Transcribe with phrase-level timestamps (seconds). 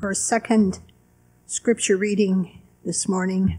[0.00, 0.78] A second
[1.46, 3.58] scripture reading this morning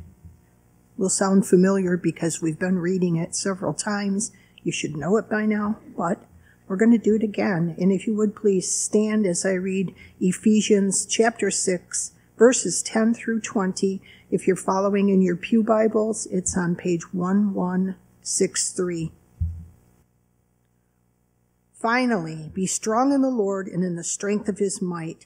[0.95, 4.31] will sound familiar because we've been reading it several times.
[4.63, 6.23] You should know it by now, but
[6.65, 7.75] we're going to do it again.
[7.77, 13.41] And if you would please stand as I read Ephesians chapter 6, verses 10 through
[13.41, 14.01] 20.
[14.31, 19.11] If you're following in your Pew Bibles, it's on page 1163.
[21.73, 25.25] Finally, be strong in the Lord and in the strength of his might.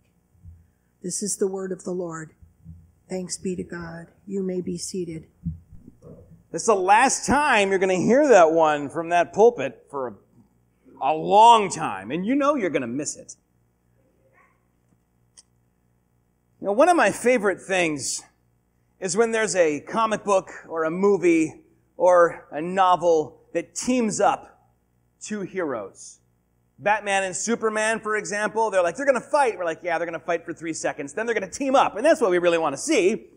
[1.01, 2.31] This is the word of the Lord.
[3.09, 4.07] Thanks be to God.
[4.27, 5.25] You may be seated.
[6.51, 10.09] This is the last time you're going to hear that one from that pulpit for
[10.09, 10.13] a,
[11.01, 13.35] a long time, and you know you're going to miss it.
[16.59, 18.21] You know, one of my favorite things
[18.99, 21.63] is when there's a comic book or a movie
[21.97, 24.69] or a novel that teams up
[25.19, 26.20] two heroes.
[26.81, 29.57] Batman and Superman, for example, they're like, they're to fight.
[29.57, 31.13] We're like, yeah, they're to fight for three seconds.
[31.13, 31.95] Then they're to team up.
[31.95, 33.27] And that's what we really want to see.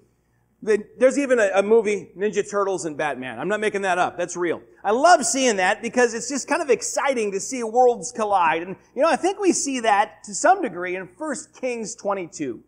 [0.62, 3.38] There's even a, a, movie, Ninja Turtles and Batman.
[3.38, 4.16] I'm not making that up.
[4.16, 4.62] That's real.
[4.82, 8.62] I love seeing that because it's just kind of exciting to see worlds collide.
[8.62, 12.62] And, you know, I think we see that to some degree in 1 Kings 22.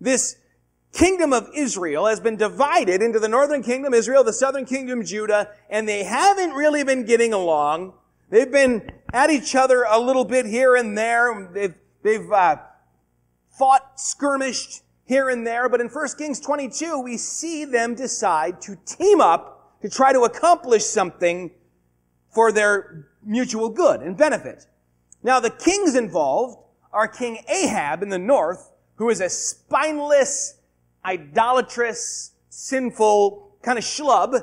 [0.00, 0.36] This
[0.94, 5.50] kingdom of Israel has been divided into the northern kingdom, Israel, the southern kingdom, Judah,
[5.68, 7.92] and they haven't really been getting along.
[8.32, 11.50] They've been at each other a little bit here and there.
[11.52, 12.56] They've, they've uh,
[13.50, 15.68] fought, skirmished here and there.
[15.68, 20.20] But in 1 Kings 22, we see them decide to team up to try to
[20.20, 21.50] accomplish something
[22.30, 24.64] for their mutual good and benefit.
[25.22, 26.56] Now, the kings involved
[26.90, 30.56] are King Ahab in the north, who is a spineless,
[31.04, 34.42] idolatrous, sinful kind of schlub,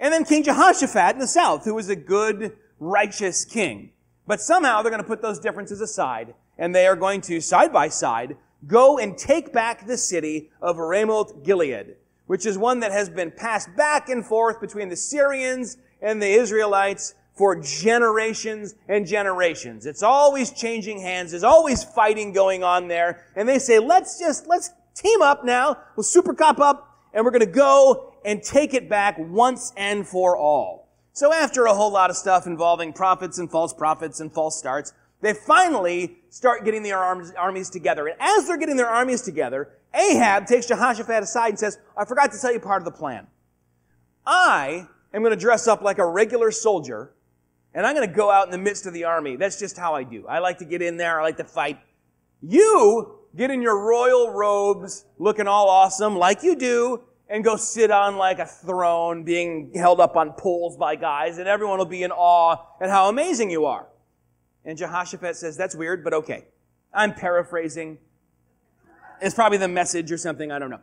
[0.00, 3.90] and then King Jehoshaphat in the south, who is a good, righteous king.
[4.26, 7.72] But somehow they're going to put those differences aside and they are going to, side
[7.72, 12.92] by side, go and take back the city of Ramoth Gilead, which is one that
[12.92, 19.06] has been passed back and forth between the Syrians and the Israelites for generations and
[19.06, 19.84] generations.
[19.84, 21.30] It's always changing hands.
[21.30, 23.24] There's always fighting going on there.
[23.36, 25.76] And they say, let's just, let's team up now.
[25.94, 30.06] We'll super cop up and we're going to go and take it back once and
[30.06, 30.85] for all.
[31.16, 34.92] So after a whole lot of stuff involving prophets and false prophets and false starts,
[35.22, 38.06] they finally start getting their armies together.
[38.06, 42.32] And as they're getting their armies together, Ahab takes Jehoshaphat aside and says, I forgot
[42.32, 43.28] to tell you part of the plan.
[44.26, 47.14] I am going to dress up like a regular soldier
[47.72, 49.36] and I'm going to go out in the midst of the army.
[49.36, 50.26] That's just how I do.
[50.26, 51.18] I like to get in there.
[51.18, 51.78] I like to fight.
[52.42, 57.90] You get in your royal robes, looking all awesome like you do, and go sit
[57.90, 62.02] on like a throne being held up on poles by guys and everyone will be
[62.02, 63.86] in awe at how amazing you are.
[64.64, 66.46] And Jehoshaphat says, that's weird, but okay.
[66.92, 67.98] I'm paraphrasing.
[69.20, 70.80] It's probably the message or something, I don't know.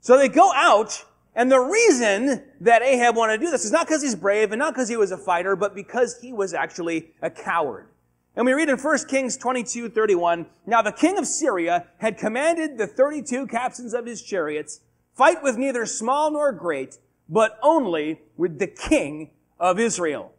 [0.00, 1.04] So they go out,
[1.34, 4.58] and the reason that Ahab wanted to do this is not because he's brave and
[4.58, 7.88] not because he was a fighter, but because he was actually a coward.
[8.36, 12.78] And we read in 1 Kings 22, 31, Now the king of Syria had commanded
[12.78, 14.80] the 32 captains of his chariots
[15.16, 16.98] Fight with neither small nor great,
[17.28, 20.32] but only with the king of Israel.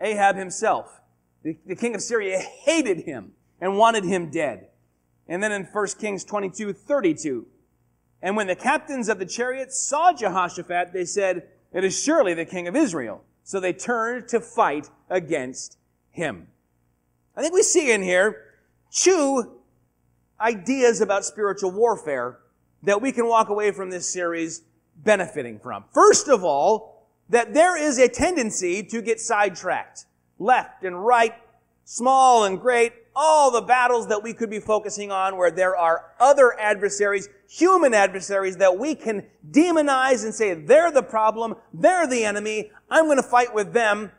[0.00, 1.00] Ahab himself,
[1.44, 4.68] the, the king of Syria, hated him and wanted him dead.
[5.28, 7.46] And then in 1 Kings 22, 32,
[8.20, 12.44] And when the captains of the chariots saw Jehoshaphat, they said, It is surely the
[12.44, 13.22] king of Israel.
[13.44, 15.78] So they turned to fight against
[16.10, 16.48] him.
[17.36, 18.44] I think we see in here
[18.90, 19.60] two
[20.40, 22.38] ideas about spiritual warfare
[22.82, 24.62] that we can walk away from this series
[24.96, 25.84] benefiting from.
[25.92, 30.06] First of all, that there is a tendency to get sidetracked.
[30.38, 31.34] Left and right,
[31.84, 36.12] small and great, all the battles that we could be focusing on where there are
[36.20, 42.24] other adversaries, human adversaries that we can demonize and say, they're the problem, they're the
[42.24, 44.12] enemy, I'm going to fight with them.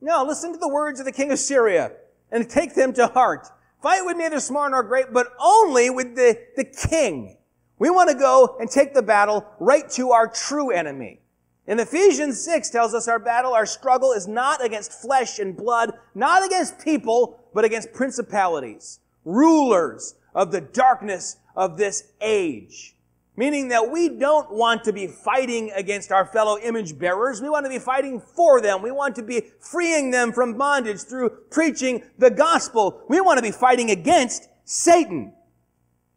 [0.00, 1.92] No, listen to the words of the king of Syria
[2.30, 3.48] and take them to heart.
[3.82, 7.36] Fight with neither small nor great, but only with the, the king.
[7.84, 11.20] We want to go and take the battle right to our true enemy.
[11.66, 15.92] In Ephesians 6 tells us our battle, our struggle is not against flesh and blood,
[16.14, 22.96] not against people, but against principalities, rulers of the darkness of this age.
[23.36, 27.42] Meaning that we don't want to be fighting against our fellow image bearers.
[27.42, 28.80] We want to be fighting for them.
[28.80, 33.02] We want to be freeing them from bondage through preaching the gospel.
[33.10, 35.34] We want to be fighting against Satan.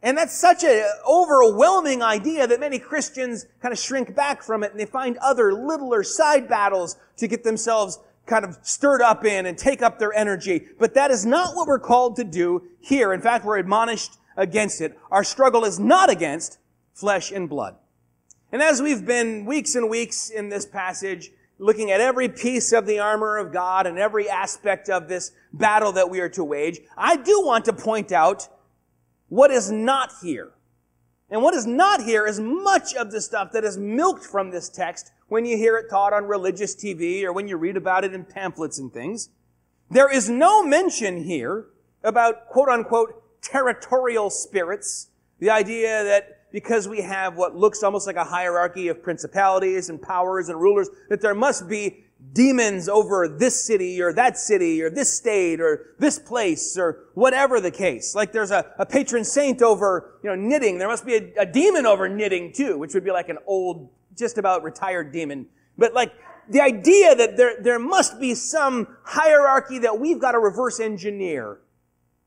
[0.02, 4.70] And that's such an overwhelming idea that many Christians kind of shrink back from it
[4.70, 9.46] and they find other littler side battles to get themselves kind of stirred up in
[9.46, 10.68] and take up their energy.
[10.78, 13.12] But that is not what we're called to do here.
[13.12, 14.96] In fact, we're admonished against it.
[15.10, 16.58] Our struggle is not against
[16.94, 17.76] flesh and blood.
[18.52, 22.86] And as we've been weeks and weeks in this passage, looking at every piece of
[22.86, 26.80] the armor of God and every aspect of this battle that we are to wage,
[26.96, 28.48] I do want to point out
[29.28, 30.52] what is not here.
[31.30, 34.68] And what is not here is much of the stuff that is milked from this
[34.68, 38.14] text when you hear it taught on religious TV or when you read about it
[38.14, 39.28] in pamphlets and things.
[39.90, 41.66] There is no mention here
[42.02, 45.08] about quote unquote territorial spirits.
[45.38, 50.00] The idea that because we have what looks almost like a hierarchy of principalities and
[50.00, 54.90] powers and rulers, that there must be demons over this city or that city or
[54.90, 58.14] this state or this place or whatever the case.
[58.14, 60.78] Like there's a, a patron saint over, you know, knitting.
[60.78, 63.90] There must be a, a demon over knitting too, which would be like an old,
[64.16, 65.46] just about retired demon.
[65.76, 66.12] But like
[66.48, 71.58] the idea that there, there must be some hierarchy that we've got to reverse engineer.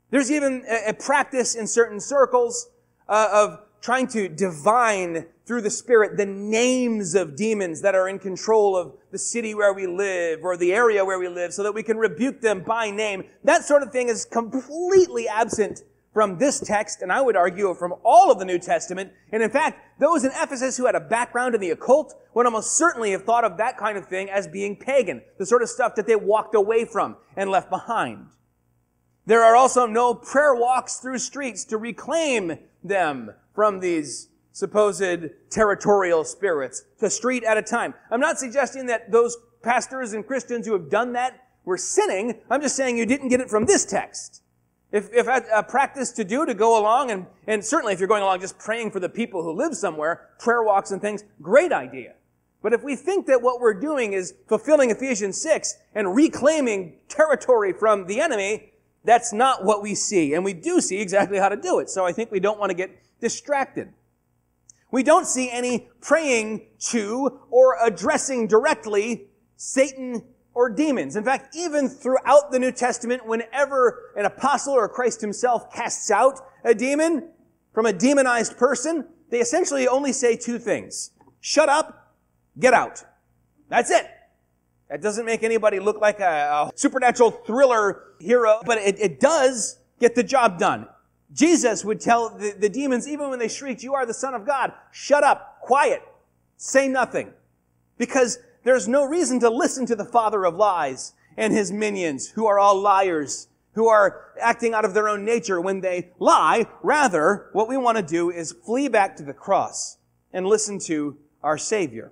[0.09, 2.69] There's even a, a practice in certain circles
[3.07, 8.19] uh, of trying to divine through the Spirit the names of demons that are in
[8.19, 11.73] control of the city where we live or the area where we live so that
[11.73, 13.23] we can rebuke them by name.
[13.43, 15.81] That sort of thing is completely absent
[16.13, 19.13] from this text, and I would argue from all of the New Testament.
[19.31, 22.77] And in fact, those in Ephesus who had a background in the occult would almost
[22.77, 25.95] certainly have thought of that kind of thing as being pagan, the sort of stuff
[25.95, 28.27] that they walked away from and left behind.
[29.25, 36.23] There are also no prayer walks through streets to reclaim them from these supposed territorial
[36.23, 37.93] spirits, a street at a time.
[38.09, 42.39] I'm not suggesting that those pastors and Christians who have done that were sinning.
[42.49, 44.41] I'm just saying you didn't get it from this text.
[44.91, 48.09] If, if a, a practice to do to go along, and, and certainly if you're
[48.09, 51.71] going along just praying for the people who live somewhere, prayer walks and things, great
[51.71, 52.15] idea.
[52.61, 57.73] But if we think that what we're doing is fulfilling Ephesians 6 and reclaiming territory
[57.73, 58.70] from the enemy,
[59.03, 60.33] that's not what we see.
[60.33, 61.89] And we do see exactly how to do it.
[61.89, 63.93] So I think we don't want to get distracted.
[64.91, 71.15] We don't see any praying to or addressing directly Satan or demons.
[71.15, 76.39] In fact, even throughout the New Testament, whenever an apostle or Christ himself casts out
[76.63, 77.29] a demon
[77.73, 81.11] from a demonized person, they essentially only say two things.
[81.39, 82.15] Shut up,
[82.59, 83.03] get out.
[83.69, 84.05] That's it.
[84.91, 89.79] That doesn't make anybody look like a, a supernatural thriller hero, but it, it does
[90.01, 90.85] get the job done.
[91.31, 94.45] Jesus would tell the, the demons, even when they shrieked, you are the son of
[94.45, 96.01] God, shut up, quiet,
[96.57, 97.31] say nothing.
[97.97, 102.45] Because there's no reason to listen to the father of lies and his minions, who
[102.45, 106.65] are all liars, who are acting out of their own nature when they lie.
[106.83, 109.99] Rather, what we want to do is flee back to the cross
[110.33, 112.11] and listen to our Savior.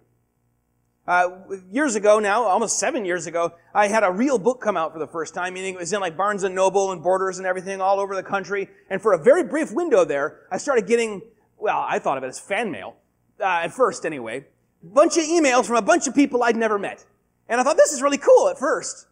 [1.09, 1.39] Uh,
[1.71, 4.99] years ago now, almost seven years ago, I had a real book come out for
[4.99, 7.81] the first time, meaning it was in like Barnes and Noble and Borders and everything
[7.81, 8.69] all over the country.
[8.91, 11.23] And for a very brief window there, I started getting,
[11.57, 12.95] well, I thought of it as fan mail,
[13.39, 14.45] uh, at first anyway,
[14.83, 17.03] bunch of emails from a bunch of people I'd never met.
[17.47, 19.07] And I thought this is really cool at first,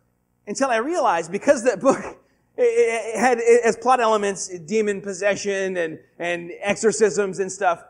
[0.45, 1.97] until I realized because that book
[2.57, 7.83] it had as plot elements demon possession and, and exorcisms and stuff,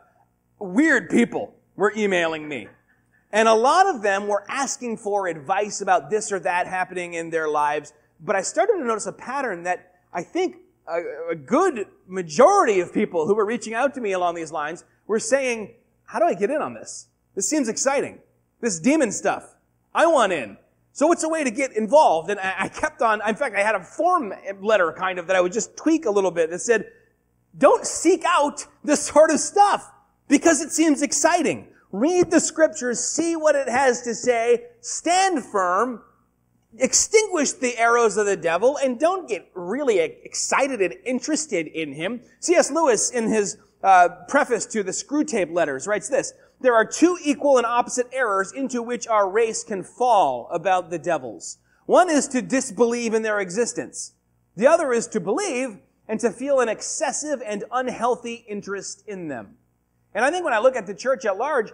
[0.58, 2.68] weird people were emailing me.
[3.32, 7.30] And a lot of them were asking for advice about this or that happening in
[7.30, 7.92] their lives.
[8.20, 10.56] But I started to notice a pattern that I think
[10.86, 14.84] a, a good majority of people who were reaching out to me along these lines
[15.06, 17.08] were saying, how do I get in on this?
[17.34, 18.20] This seems exciting.
[18.60, 19.54] This demon stuff.
[19.94, 20.56] I want in.
[20.92, 22.30] So what's a way to get involved?
[22.30, 25.40] And I kept on, in fact, I had a form letter kind of that I
[25.40, 26.90] would just tweak a little bit that said,
[27.56, 29.92] don't seek out this sort of stuff
[30.28, 31.68] because it seems exciting.
[31.90, 36.02] Read the scriptures, see what it has to say, stand firm,
[36.76, 42.20] extinguish the arrows of the devil, and don't get really excited and interested in him.
[42.40, 42.70] C.S.
[42.70, 47.56] Lewis, in his uh, preface to the Screwtape Letters, writes this, there are two equal
[47.56, 51.58] and opposite errors into which our race can fall about the devils.
[51.86, 54.12] One is to disbelieve in their existence.
[54.56, 55.78] The other is to believe
[56.08, 59.56] and to feel an excessive and unhealthy interest in them.
[60.18, 61.70] And I think when I look at the church at large,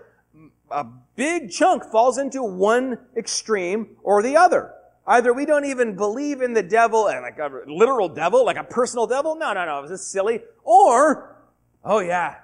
[0.70, 0.84] a
[1.16, 4.74] big chunk falls into one extreme or the other.
[5.06, 8.64] Either we don't even believe in the devil, and like a literal devil, like a
[8.64, 9.34] personal devil.
[9.34, 9.82] No, no, no.
[9.84, 10.40] Is this silly?
[10.62, 11.36] Or,
[11.82, 12.34] oh yeah,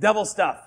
[0.00, 0.58] devil stuff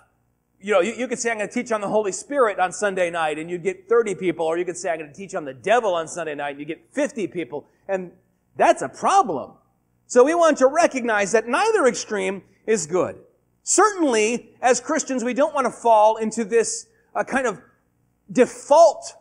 [0.59, 2.71] you know, you, you, could say, I'm going to teach on the Holy Spirit on
[2.71, 5.35] Sunday night, and you'd get 30 people, or you could say, I'm going to teach
[5.35, 7.67] on the devil on Sunday night, and you get 50 people.
[7.87, 8.11] And
[8.55, 9.51] that's a problem.
[10.07, 13.17] So we want to recognize that neither extreme is good.
[13.69, 17.59] Certainly, as Christians, we don't want to fall into this uh, kind of
[18.31, 19.13] default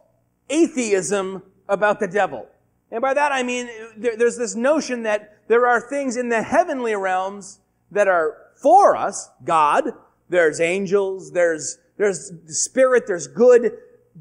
[0.49, 2.47] atheism about the devil.
[2.93, 6.45] And by that I mean, there, there's this notion that there are things in the
[6.45, 7.59] heavenly realms
[7.91, 9.91] that are for us, God,
[10.29, 13.73] there's angels, there's, there's spirit, there's good,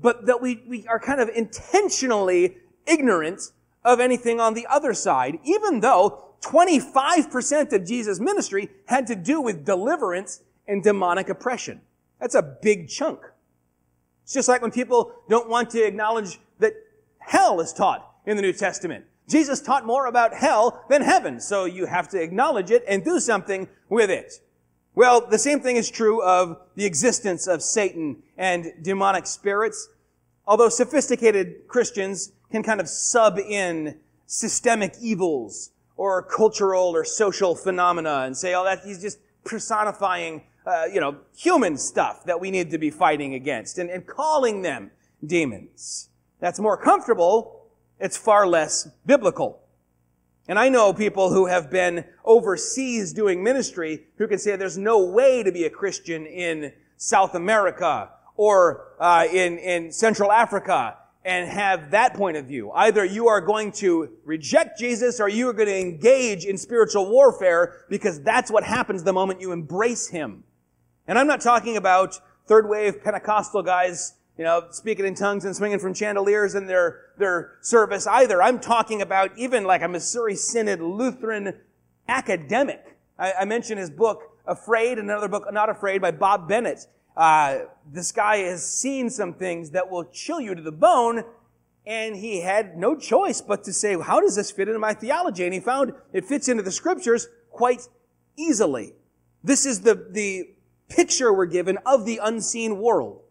[0.02, 3.52] but that we, we are kind of intentionally ignorant
[3.84, 9.42] of anything on the other side, even though 25% of Jesus' ministry had to do
[9.42, 11.82] with deliverance and demonic oppression.
[12.20, 13.20] That's a big chunk.
[14.24, 16.74] It's just like when people don't want to acknowledge that
[17.20, 19.06] hell is taught in the New Testament.
[19.28, 23.20] Jesus taught more about hell than heaven, so you have to acknowledge it and do
[23.20, 24.40] something with it.
[24.94, 29.90] Well, the same thing is true of the existence of Satan and demonic spirits.
[30.48, 33.98] Although sophisticated Christians can kind of sub in
[34.28, 40.86] systemic evils or cultural or social phenomena and say, oh, that he's just personifying, uh,
[40.92, 44.92] you know, human stuff that we need to be fighting against and, and calling them
[45.26, 46.10] demons.
[46.40, 47.68] That's more comfortable.
[48.00, 49.62] It's far less biblical.
[50.48, 55.04] And I know people who have been overseas doing ministry who can say there's no
[55.04, 61.50] way to be a Christian in South America or uh, in, in Central Africa and
[61.50, 62.72] have that point of view.
[62.72, 67.10] Either you are going to reject Jesus or you are going to engage in spiritual
[67.10, 70.44] warfare because that's what happens the moment you embrace him.
[71.08, 75.56] And I'm not talking about third wave Pentecostal guys you know, speaking in tongues and
[75.56, 78.42] swinging from chandeliers in their, their service either.
[78.42, 81.54] I'm talking about even like a Missouri Synod Lutheran
[82.08, 82.98] academic.
[83.18, 86.86] I, I mentioned his book, Afraid, and another book, Not Afraid, by Bob Bennett.
[87.16, 87.60] Uh,
[87.92, 91.24] this guy has seen some things that will chill you to the bone,
[91.86, 95.46] and he had no choice but to say, how does this fit into my theology?
[95.46, 97.88] And he found it fits into the scriptures quite
[98.38, 98.94] easily.
[99.44, 100.50] This is the, the
[100.90, 103.22] picture we're given of the unseen world.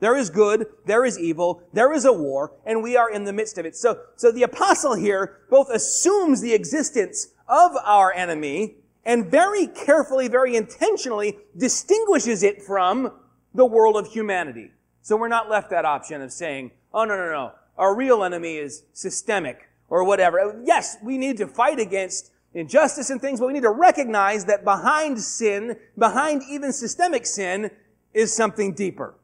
[0.00, 3.32] There is good, there is evil, there is a war, and we are in the
[3.32, 3.76] midst of it.
[3.76, 10.28] So, so the apostle here both assumes the existence of our enemy and very carefully,
[10.28, 13.12] very intentionally distinguishes it from
[13.54, 14.72] the world of humanity.
[15.02, 18.56] So we're not left that option of saying, oh no, no, no, our real enemy
[18.56, 20.60] is systemic or whatever.
[20.64, 24.64] Yes, we need to fight against injustice and things, but we need to recognize that
[24.64, 27.70] behind sin, behind even systemic sin,
[28.12, 29.14] is something deeper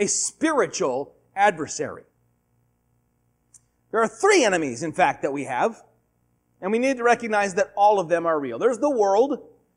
[0.00, 2.04] a spiritual adversary.
[3.90, 5.82] There are three enemies, in fact, that we have,
[6.60, 8.60] and we need to recognize that all of them are real.
[8.60, 9.32] There's the world,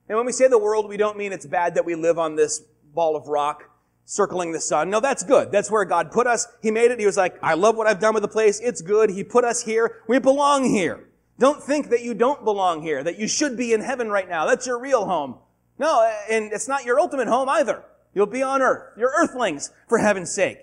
[0.07, 2.35] and when we say the world, we don't mean it's bad that we live on
[2.35, 2.61] this
[2.93, 3.70] ball of rock
[4.11, 4.89] circling the sun.
[4.89, 5.53] No, that's good.
[5.53, 6.45] That's where God put us.
[6.61, 6.99] He made it.
[6.99, 8.59] He was like, I love what I've done with the place.
[8.59, 9.09] It's good.
[9.09, 10.01] He put us here.
[10.05, 11.07] We belong here.
[11.39, 14.45] Don't think that you don't belong here, that you should be in heaven right now.
[14.45, 15.37] That's your real home.
[15.79, 17.85] No, and it's not your ultimate home either.
[18.13, 18.93] You'll be on earth.
[18.97, 20.59] You're earthlings, for heaven's sake.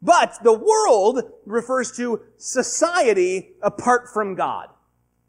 [0.00, 4.68] But the world refers to society apart from God.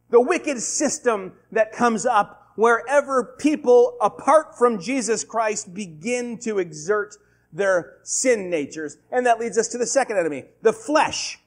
[0.10, 7.16] The wicked system that comes up wherever people apart from Jesus Christ begin to exert
[7.54, 8.98] their sin natures.
[9.12, 11.40] And that leads us to the second enemy, the flesh.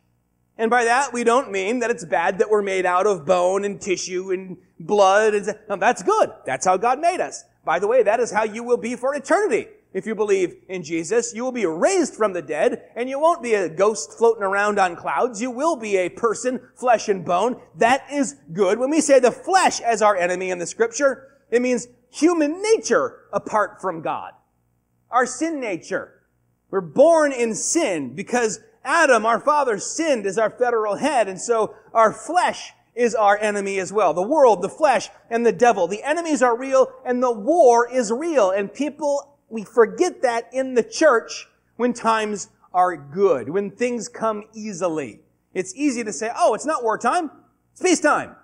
[0.56, 3.66] And by that, we don't mean that it's bad that we're made out of bone
[3.66, 5.34] and tissue and blood.
[5.34, 6.32] And, that's good.
[6.46, 7.44] That's how God made us.
[7.62, 9.68] By the way, that is how you will be for eternity.
[9.94, 11.34] If you believe in Jesus.
[11.34, 14.78] You will be raised from the dead, and you won't be a ghost floating around
[14.78, 15.40] on clouds.
[15.40, 17.60] You will be a person, flesh and bone.
[17.76, 18.78] That is good.
[18.78, 23.20] When we say the flesh as our enemy in the scripture, it means human nature
[23.32, 24.32] apart from God.
[25.10, 26.22] Our sin nature.
[26.70, 31.74] We're born in sin because Adam, our father, sinned as our federal head, and so
[31.92, 34.12] our flesh is our enemy as well.
[34.12, 35.86] The world, the flesh, and the devil.
[35.86, 38.50] The enemies are real, and the war is real.
[38.50, 44.44] And people, we forget that in the church when times are good, when things come
[44.54, 45.20] easily.
[45.52, 47.30] It's easy to say, oh, it's not wartime,
[47.72, 48.34] it's peacetime.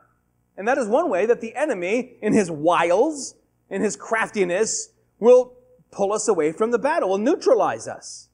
[0.59, 3.37] And that is one way that the enemy, in his wiles,
[3.71, 5.55] in his craftiness, will
[5.91, 8.29] pull us away from the battle, will neutralize us.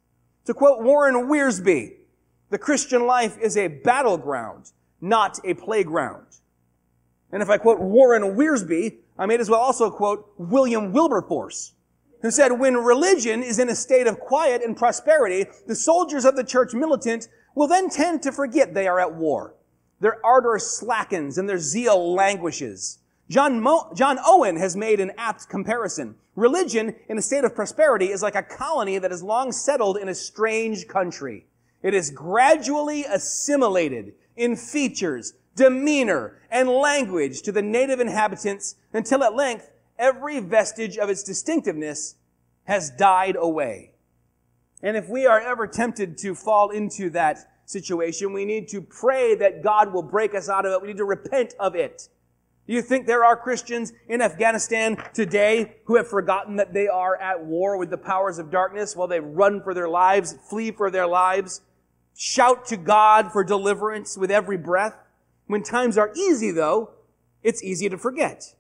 [0.47, 1.93] To quote Warren Wiersbe,
[2.51, 6.27] the Christian life is a battleground, not a playground.
[7.31, 11.74] And if I quote Warren Wiersbe, I may as well also quote William Wilberforce,
[12.25, 16.37] who said, when religion is in a state of quiet and prosperity, the soldiers of
[16.37, 19.55] the church militant will then tend to forget they are at war.
[20.01, 22.99] Their ardor slackens and their zeal languishes.
[23.29, 26.15] John, Mo- John Owen has made an apt comparison.
[26.35, 30.09] Religion in a state of prosperity is like a colony that has long settled in
[30.09, 31.45] a strange country.
[31.83, 39.35] It is gradually assimilated in features, demeanor, and language to the native inhabitants until at
[39.35, 42.17] length every vestige of its distinctiveness
[42.65, 43.93] has died away.
[44.83, 49.35] And if we are ever tempted to fall into that situation, we need to pray
[49.37, 50.83] that God will break us out of it.
[50.83, 52.09] We need to repent of it.
[52.67, 57.21] Do you think there are Christians in Afghanistan today who have forgotten that they are
[57.21, 60.91] at war with the powers of darkness while they run for their lives, flee for
[60.91, 61.61] their lives,
[62.17, 64.97] shout to God for deliverance with every breath?
[65.47, 66.93] When times are easy, though,
[67.43, 68.55] it's easy to forget.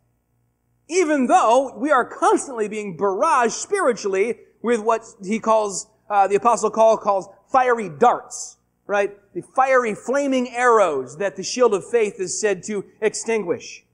[0.88, 6.71] Even though we are constantly being barraged spiritually with what he calls, uh, the apostle
[6.71, 9.17] Paul calls fiery darts, right?
[9.35, 13.85] The fiery flaming arrows that the shield of faith is said to extinguish.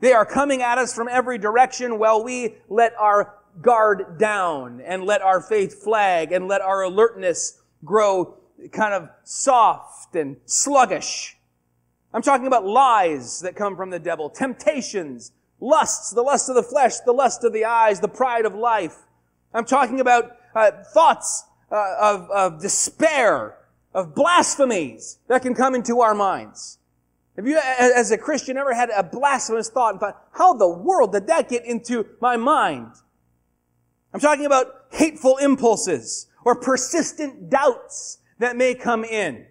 [0.00, 5.04] They are coming at us from every direction while we let our guard down and
[5.04, 8.36] let our faith flag and let our alertness grow
[8.72, 11.36] kind of soft and sluggish.
[12.12, 15.32] I'm talking about lies that come from the devil, temptations,
[15.64, 18.96] lusts, the lust of the flesh, the lust of the eyes, the pride of life.
[19.52, 23.56] I'm talking about uh, thoughts uh, of, of despair,
[23.94, 26.78] of blasphemies that can come into our minds.
[27.36, 31.12] Have you, as a Christian, ever had a blasphemous thought and thought, how the world
[31.12, 32.92] did that get into my mind?
[34.12, 39.46] I'm talking about hateful impulses or persistent doubts that may come in.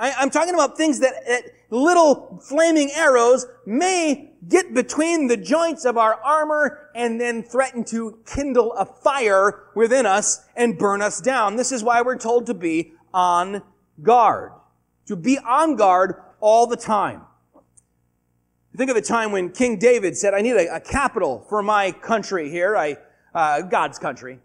[0.00, 5.84] I, am talking about things that, that little flaming arrows may get between the joints
[5.84, 11.20] of our armor and then threaten to kindle a fire within us and burn us
[11.20, 11.56] down.
[11.56, 13.62] This is why we're told to be on
[14.02, 14.52] guard.
[15.06, 17.20] To be on guard all the time.
[18.74, 21.92] Think of the time when King David said, I need a, a capital for my
[21.92, 22.96] country here, I,
[23.34, 24.38] uh, God's country.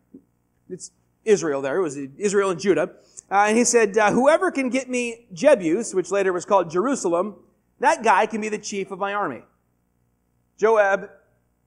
[0.70, 0.92] It's
[1.24, 1.78] Israel there.
[1.78, 2.92] It was Israel and Judah.
[3.32, 7.36] Uh, and he said, uh, whoever can get me Jebus, which later was called Jerusalem,
[7.80, 9.42] that guy can be the chief of my army.
[10.58, 11.10] Joab,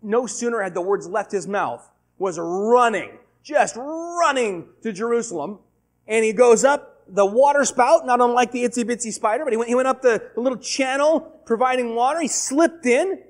[0.03, 5.59] no sooner had the words left his mouth, was running, just running to Jerusalem.
[6.07, 9.57] And he goes up the water spout, not unlike the itsy bitsy spider, but he
[9.57, 12.21] went, he went up the, the little channel providing water.
[12.21, 13.21] He slipped in.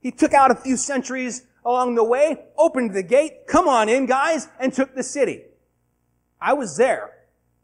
[0.00, 4.06] He took out a few sentries along the way, opened the gate, come on in,
[4.06, 5.42] guys, and took the city.
[6.40, 7.12] I was there,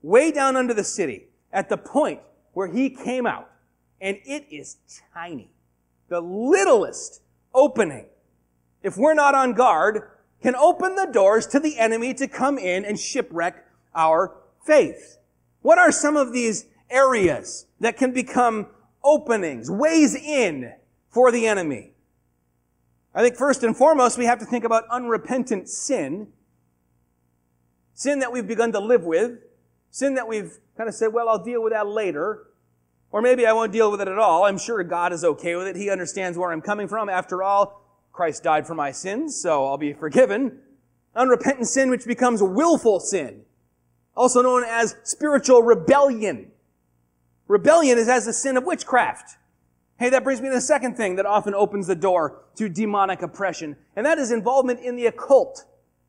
[0.03, 2.21] way down under the city, at the point
[2.53, 3.51] where he came out,
[4.01, 4.77] and it is
[5.15, 5.51] tiny.
[6.09, 7.23] The littlest
[7.55, 8.07] opening,
[8.83, 10.03] if we're not on guard,
[10.43, 15.19] can open the doors to the enemy to come in and shipwreck our faith.
[15.63, 18.69] What are some of these areas that can become
[19.05, 20.73] openings, ways in
[21.11, 21.93] for the enemy?
[23.15, 26.29] I think first and foremost, we have to think about unrepentant sin.
[27.93, 29.41] Sin that we've begun to live with.
[29.90, 32.46] Sin that we've kind of said, well, I'll deal with that later.
[33.12, 34.44] Or maybe I won't deal with it at all.
[34.44, 35.76] I'm sure God is okay with it.
[35.76, 37.09] He understands where I'm coming from.
[37.09, 40.61] After all, Christ died for my sins, so I'll be forgiven.
[41.14, 43.44] Unrepentant sin, which becomes willful sin
[44.20, 46.50] also known as spiritual rebellion.
[47.48, 49.38] Rebellion is as the sin of witchcraft.
[49.98, 53.22] Hey, that brings me to the second thing that often opens the door to demonic
[53.22, 55.64] oppression, and that is involvement in the occult.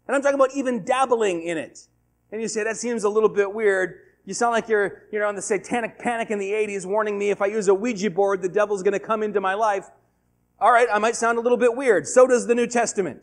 [0.07, 1.87] And I'm talking about even dabbling in it.
[2.31, 3.99] And you say, that seems a little bit weird.
[4.25, 7.41] You sound like you're, you're on the satanic panic in the 80s warning me if
[7.41, 9.89] I use a Ouija board, the devil's going to come into my life.
[10.59, 12.07] All right, I might sound a little bit weird.
[12.07, 13.21] So does the New Testament.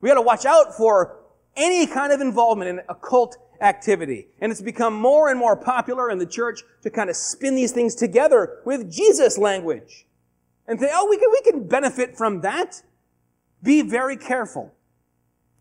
[0.00, 1.20] We got to watch out for
[1.54, 4.28] any kind of involvement in occult activity.
[4.40, 7.72] And it's become more and more popular in the church to kind of spin these
[7.72, 10.06] things together with Jesus language.
[10.66, 12.82] And say, oh, we can, we can benefit from that.
[13.62, 14.72] Be very careful.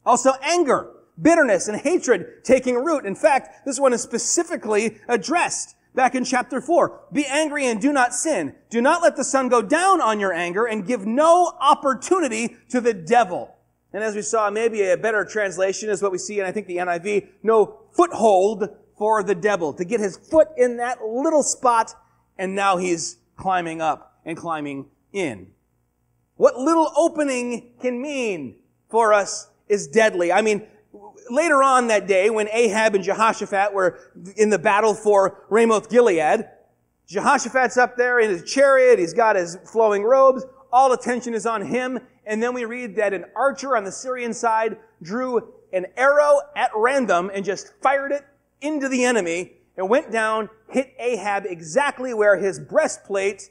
[0.05, 3.06] Also, anger, bitterness, and hatred taking root.
[3.06, 7.08] In fact, this one is specifically addressed back in chapter 4.
[7.12, 8.56] Be angry and do not sin.
[8.69, 12.82] Do not let the sun go down on your anger and give no opportunity to
[12.82, 13.56] the devil.
[13.93, 16.67] And as we saw, maybe a better translation is what we see in, I think,
[16.67, 21.93] the NIV, no foothold for the devil, to get his foot in that little spot,
[22.38, 25.52] and now he's climbing up and climbing in.
[26.36, 28.56] What little opening can mean
[28.89, 30.32] for us is deadly.
[30.32, 30.67] I mean,
[31.30, 33.99] later on that day, when Ahab and Jehoshaphat were
[34.36, 36.47] in the battle for Ramoth Gilead,
[37.08, 41.62] Jehoshaphat's up there in his chariot, he's got his flowing robes, all attention is on
[41.65, 46.39] him, and then we read that an archer on the Syrian side drew an arrow
[46.56, 48.25] at random and just fired it
[48.62, 53.49] into the enemy and went down, hit Ahab exactly where his breastplate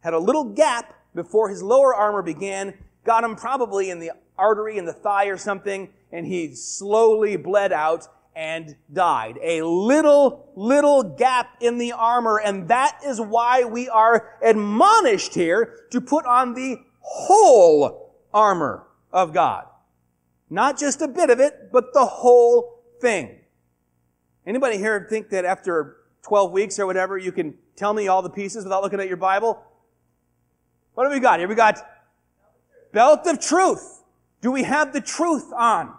[0.00, 2.74] had a little gap before his lower armor began,
[3.04, 4.10] got him probably in the
[4.44, 9.38] artery in the thigh or something, and he slowly bled out and died.
[9.42, 15.86] A little, little gap in the armor, and that is why we are admonished here
[15.92, 19.64] to put on the whole armor of God.
[20.50, 23.38] Not just a bit of it, but the whole thing.
[24.46, 28.30] Anybody here think that after 12 weeks or whatever, you can tell me all the
[28.30, 29.62] pieces without looking at your Bible?
[30.94, 31.48] What have we got here?
[31.48, 31.78] We got
[32.92, 34.03] belt of truth.
[34.44, 35.94] Do we have the truth on?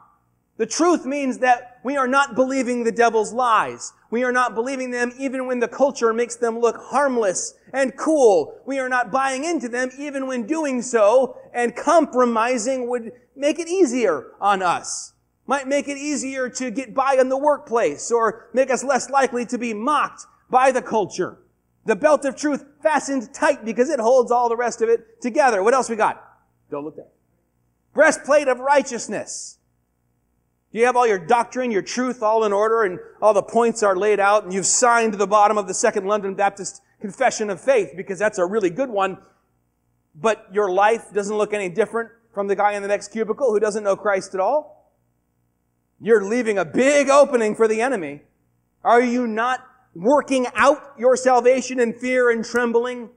[0.58, 3.92] The truth means that we are not believing the devil's lies.
[4.12, 8.62] We are not believing them even when the culture makes them look harmless and cool.
[8.68, 13.68] We are not buying into them even when doing so and compromising would make it
[13.68, 15.14] easier on us.
[15.48, 19.48] Might make it easier to get by in the workplace or make us less likely
[19.48, 21.40] to be mocked by the culture.
[21.86, 25.64] The belt of truth fastened tight because it holds all the rest of it together.
[25.64, 26.24] What else we got?
[26.70, 27.08] Don't look there.
[27.96, 29.58] Breastplate of righteousness.
[30.72, 33.96] You have all your doctrine, your truth all in order and all the points are
[33.96, 37.94] laid out and you've signed the bottom of the Second London Baptist Confession of Faith
[37.96, 39.18] because that's a really good one,
[40.14, 43.62] but your life doesn't look any different from the guy in the next cubicle who
[43.62, 44.92] doesn't know Christ at all?
[46.02, 48.24] You're leaving a big opening for the enemy.
[48.84, 53.12] Are you not working out your salvation in fear and trembling,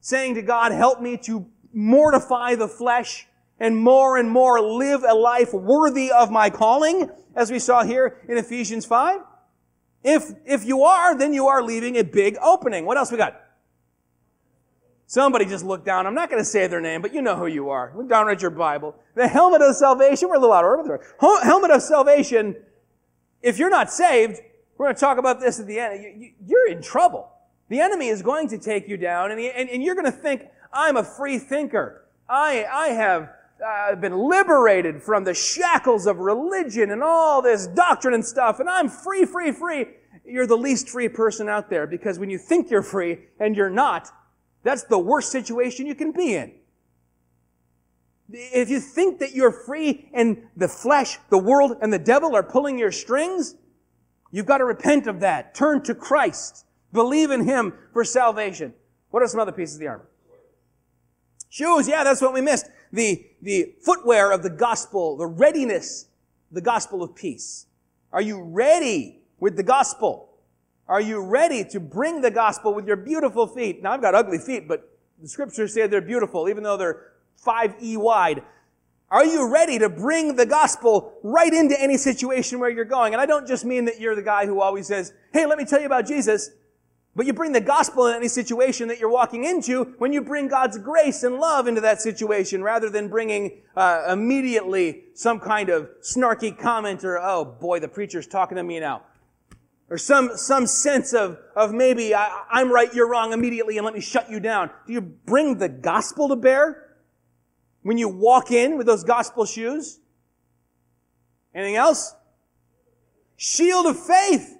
[0.00, 3.26] saying to God, help me to mortify the flesh
[3.60, 8.18] and more and more live a life worthy of my calling, as we saw here
[8.28, 9.20] in Ephesians 5?
[10.02, 12.86] If, if you are, then you are leaving a big opening.
[12.86, 13.38] What else we got?
[15.06, 16.06] Somebody just looked down.
[16.06, 17.92] I'm not going to say their name, but you know who you are.
[17.96, 18.94] Look down at your Bible.
[19.14, 20.28] The helmet of salvation.
[20.28, 21.04] We're a little out of order.
[21.20, 22.56] Helmet of salvation.
[23.42, 24.40] If you're not saved,
[24.78, 26.32] we're going to talk about this at the end.
[26.46, 27.28] You're in trouble.
[27.68, 30.46] The enemy is going to take you down, and, and, and you're going to think,
[30.72, 32.08] I'm a free thinker.
[32.28, 33.30] I, I have
[33.64, 38.68] uh, been liberated from the shackles of religion and all this doctrine and stuff, and
[38.68, 39.86] I'm free, free, free.
[40.24, 43.70] You're the least free person out there because when you think you're free and you're
[43.70, 44.08] not,
[44.62, 46.52] that's the worst situation you can be in.
[48.32, 52.44] If you think that you're free and the flesh, the world, and the devil are
[52.44, 53.56] pulling your strings,
[54.30, 55.54] you've got to repent of that.
[55.54, 56.64] Turn to Christ.
[56.92, 58.72] Believe in Him for salvation.
[59.10, 60.08] What are some other pieces of the armor?
[61.48, 66.06] Shoes, yeah, that's what we missed the, the footwear of the gospel, the readiness,
[66.50, 67.66] the gospel of peace.
[68.12, 70.28] Are you ready with the gospel?
[70.88, 73.82] Are you ready to bring the gospel with your beautiful feet?
[73.82, 74.90] Now I've got ugly feet, but
[75.22, 77.12] the scriptures say they're beautiful, even though they're
[77.44, 78.42] 5E wide.
[79.10, 83.12] Are you ready to bring the gospel right into any situation where you're going?
[83.12, 85.64] And I don't just mean that you're the guy who always says, hey, let me
[85.64, 86.50] tell you about Jesus.
[87.16, 90.46] But you bring the gospel in any situation that you're walking into when you bring
[90.46, 95.90] God's grace and love into that situation rather than bringing uh, immediately some kind of
[96.02, 99.02] snarky comment or, oh boy, the preacher's talking to me now.
[99.88, 103.92] Or some, some sense of, of maybe I, I'm right, you're wrong immediately and let
[103.92, 104.70] me shut you down.
[104.86, 106.96] Do you bring the gospel to bear
[107.82, 109.98] when you walk in with those gospel shoes?
[111.52, 112.14] Anything else?
[113.36, 114.58] Shield of faith.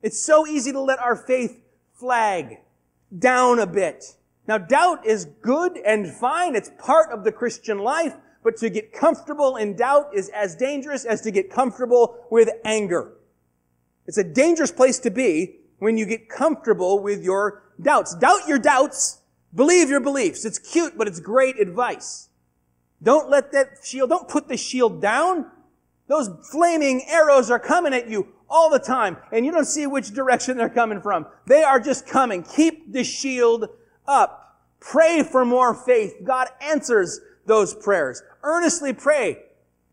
[0.00, 1.61] It's so easy to let our faith
[2.02, 2.58] flag
[3.16, 4.16] down a bit.
[4.48, 6.56] Now, doubt is good and fine.
[6.56, 8.16] It's part of the Christian life.
[8.42, 13.12] But to get comfortable in doubt is as dangerous as to get comfortable with anger.
[14.08, 18.16] It's a dangerous place to be when you get comfortable with your doubts.
[18.16, 19.20] Doubt your doubts.
[19.54, 20.44] Believe your beliefs.
[20.44, 22.30] It's cute, but it's great advice.
[23.00, 25.46] Don't let that shield, don't put the shield down.
[26.08, 30.12] Those flaming arrows are coming at you all the time, and you don't see which
[30.12, 31.26] direction they're coming from.
[31.46, 32.42] They are just coming.
[32.42, 33.68] Keep the shield
[34.06, 34.60] up.
[34.78, 36.16] Pray for more faith.
[36.22, 38.22] God answers those prayers.
[38.42, 39.38] Earnestly pray.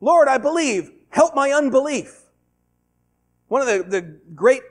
[0.01, 0.91] Lord, I believe.
[1.09, 2.25] Help my unbelief.
[3.47, 4.01] One of the, the
[4.35, 4.61] great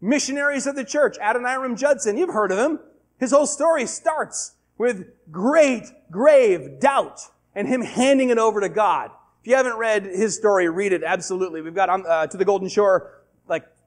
[0.00, 2.80] missionaries of the church, Adoniram Judson, you've heard of him.
[3.18, 7.20] His whole story starts with great, grave doubt
[7.54, 9.10] and him handing it over to God.
[9.40, 11.62] If you haven't read his story, read it absolutely.
[11.62, 13.22] We've got uh, to the Golden Shore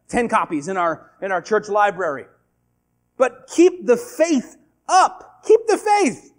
[0.10, 2.26] 10 copies in our, in our church library.
[3.18, 5.44] But keep the faith up.
[5.46, 6.34] Keep the faith.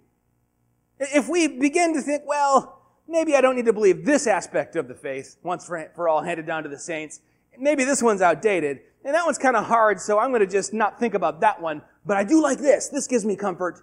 [0.99, 4.87] If we begin to think, well, maybe I don't need to believe this aspect of
[4.87, 7.21] the faith once for, all handed down to the saints.
[7.57, 8.81] Maybe this one's outdated.
[9.03, 11.59] And that one's kind of hard, so I'm going to just not think about that
[11.59, 11.81] one.
[12.05, 12.89] But I do like this.
[12.89, 13.79] This gives me comfort.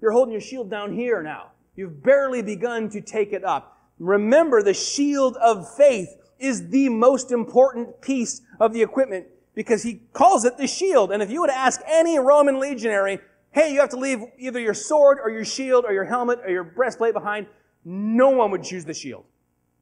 [0.00, 1.52] You're holding your shield down here now.
[1.76, 3.78] You've barely begun to take it up.
[3.98, 10.02] Remember, the shield of faith is the most important piece of the equipment because he
[10.12, 11.10] calls it the shield.
[11.10, 13.18] And if you would ask any Roman legionary,
[13.52, 16.50] hey, you have to leave either your sword or your shield or your helmet or
[16.50, 17.46] your breastplate behind,
[17.84, 19.24] no one would choose the shield.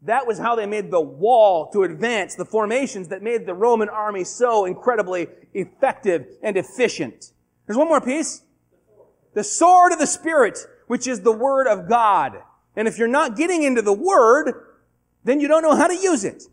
[0.02, 3.88] That was how they made the wall to advance, the formations that made the Roman
[3.88, 7.32] army so incredibly effective and efficient.
[7.66, 8.42] There's one more piece.
[9.32, 12.34] The sword of the Spirit, which is the Word of God.
[12.76, 14.52] And if you're not getting into the Word,
[15.24, 16.44] then you don't know how to use it.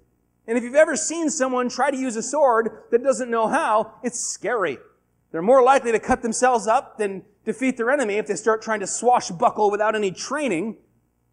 [0.48, 3.94] And if you've ever seen someone try to use a sword that doesn't know how,
[4.04, 4.78] it's scary.
[5.32, 8.80] They're more likely to cut themselves up than defeat their enemy if they start trying
[8.82, 10.78] to swashbuckle without any training.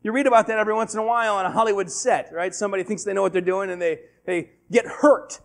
[0.02, 2.54] You read about that every once in a while on a Hollywood set, right?
[2.54, 5.40] Somebody thinks they know what they're doing and they, they get hurt.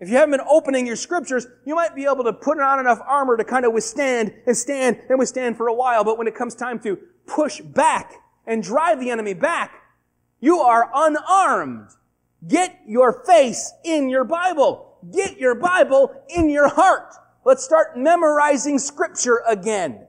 [0.00, 3.00] If you haven't been opening your scriptures, you might be able to put on enough
[3.04, 6.04] armor to kind of withstand and stand and withstand for a while.
[6.04, 8.14] But when it comes time to push back
[8.46, 9.77] and drive the enemy back,
[10.40, 11.90] you are unarmed.
[12.46, 14.96] Get your face in your Bible.
[15.12, 17.14] Get your Bible in your heart.
[17.44, 20.06] Let's start memorizing scripture again.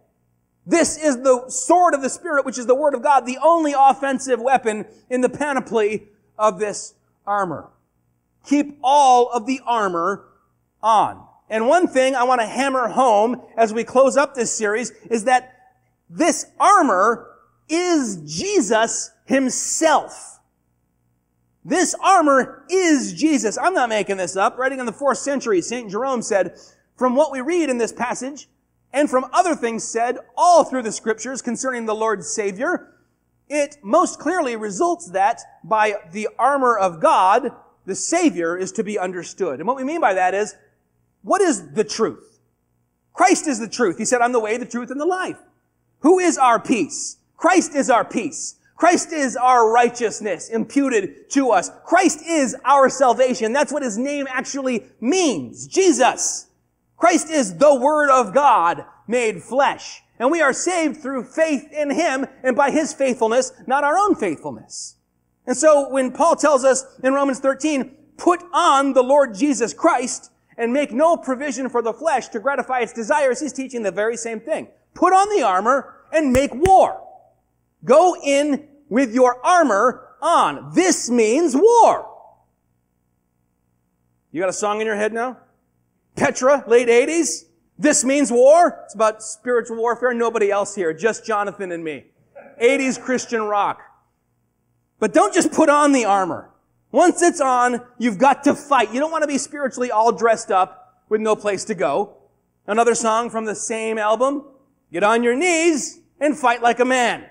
[0.65, 3.73] This is the sword of the Spirit, which is the Word of God, the only
[3.77, 6.93] offensive weapon in the panoply of this
[7.25, 7.69] armor.
[8.45, 10.25] Keep all of the armor
[10.83, 11.25] on.
[11.49, 15.23] And one thing I want to hammer home as we close up this series is
[15.23, 15.55] that
[16.09, 17.27] this armor
[17.67, 20.39] is Jesus himself.
[21.63, 23.59] This armor is Jesus.
[23.59, 24.57] I'm not making this up.
[24.57, 25.91] Writing in the fourth century, St.
[25.91, 26.57] Jerome said,
[26.97, 28.49] from what we read in this passage,
[28.91, 32.95] and from other things said all through the scriptures concerning the Lord's Savior,
[33.47, 37.51] it most clearly results that by the armor of God,
[37.85, 39.59] the Savior is to be understood.
[39.59, 40.55] And what we mean by that is,
[41.21, 42.39] what is the truth?
[43.13, 43.99] Christ is the truth.
[43.99, 45.37] He said, I'm the way, the truth, and the life.
[45.99, 47.17] Who is our peace?
[47.37, 48.55] Christ is our peace.
[48.79, 51.69] Christ is our righteousness imputed to us.
[51.83, 53.51] Christ is our salvation.
[53.51, 55.67] That's what his name actually means.
[55.67, 56.47] Jesus.
[56.95, 60.01] Christ is the Word of God made flesh.
[60.17, 64.15] And we are saved through faith in him and by his faithfulness, not our own
[64.15, 64.95] faithfulness.
[65.45, 70.31] And so when Paul tells us in Romans 13, put on the Lord Jesus Christ
[70.57, 74.15] and make no provision for the flesh to gratify its desires, he's teaching the very
[74.15, 74.69] same thing.
[74.93, 77.01] Put on the armor and make war.
[77.83, 80.71] Go in with your armor on.
[80.73, 82.07] This means war.
[84.31, 85.37] You got a song in your head now?
[86.15, 87.45] Petra, late 80s?
[87.77, 88.81] This means war?
[88.83, 90.13] It's about spiritual warfare.
[90.13, 92.05] Nobody else here, just Jonathan and me.
[92.61, 93.81] 80s Christian rock.
[94.99, 96.49] But don't just put on the armor.
[96.91, 98.93] Once it's on, you've got to fight.
[98.93, 102.17] You don't want to be spiritually all dressed up with no place to go.
[102.67, 104.43] Another song from the same album.
[104.91, 107.25] Get on your knees and fight like a man.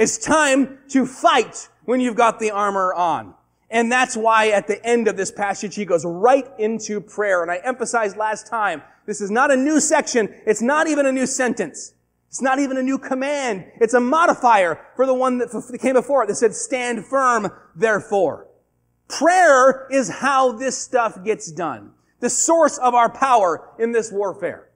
[0.00, 3.34] It's time to fight when you've got the armor on.
[3.70, 7.42] And that's why at the end of this passage, he goes right into prayer.
[7.42, 10.34] And I emphasized last time, this is not a new section.
[10.46, 11.92] It's not even a new sentence.
[12.28, 13.66] It's not even a new command.
[13.78, 18.46] It's a modifier for the one that came before it that said, stand firm, therefore.
[19.06, 21.90] Prayer is how this stuff gets done.
[22.20, 24.70] The source of our power in this warfare.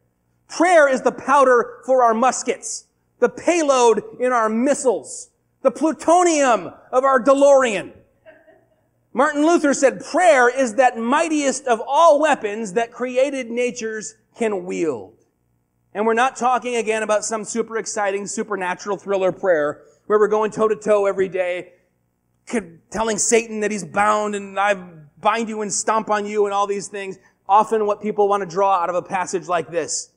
[0.51, 2.89] Prayer is the powder for our muskets
[3.25, 5.31] the payload in our missiles,
[5.63, 7.95] the plutonium of our DeLorean.
[9.15, 15.15] Martin Luther said prayer is that mightiest of all weapons that created natures can wield.
[15.95, 20.51] And we're not talking again about some super exciting supernatural thriller prayer where we're going
[20.51, 21.73] toe to toe every day,
[22.91, 26.67] telling Satan that he's bound and I bind you and stomp on you and all
[26.67, 27.17] these things.
[27.49, 30.11] Often what people want to draw out of a passage like this.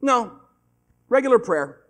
[0.00, 0.38] No.
[1.08, 1.81] Regular prayer.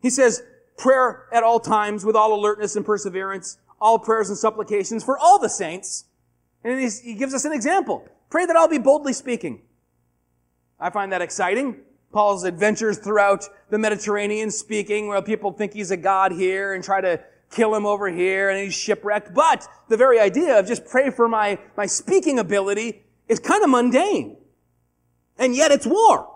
[0.00, 0.42] He says,
[0.76, 5.38] prayer at all times with all alertness and perseverance, all prayers and supplications for all
[5.38, 6.06] the saints.
[6.64, 8.06] And he gives us an example.
[8.30, 9.62] Pray that I'll be boldly speaking.
[10.78, 11.76] I find that exciting.
[12.12, 17.00] Paul's adventures throughout the Mediterranean speaking, where people think he's a god here and try
[17.00, 19.34] to kill him over here and he's shipwrecked.
[19.34, 23.70] But the very idea of just pray for my, my speaking ability is kind of
[23.70, 24.36] mundane.
[25.38, 26.30] And yet it's war.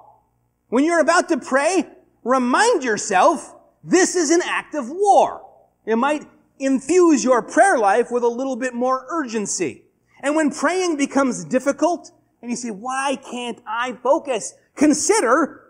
[0.68, 1.86] When you're about to pray,
[2.24, 5.46] remind yourself this is an act of war.
[5.86, 6.26] It might
[6.58, 9.84] infuse your prayer life with a little bit more urgency.
[10.22, 12.10] And when praying becomes difficult,
[12.40, 14.54] and you say, why can't I focus?
[14.74, 15.64] Consider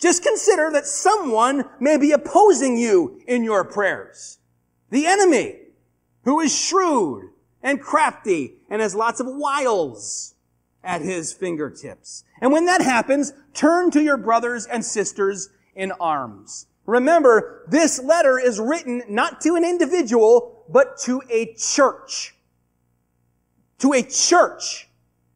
[0.00, 4.38] just consider that someone may be opposing you in your prayers.
[4.88, 5.58] The enemy,
[6.24, 7.30] who is shrewd
[7.62, 10.34] and crafty and has lots of wiles
[10.82, 12.24] at his fingertips.
[12.40, 16.66] And when that happens, turn to your brothers and sisters in arms.
[16.86, 22.34] Remember, this letter is written not to an individual, but to a church.
[23.78, 24.88] To a church.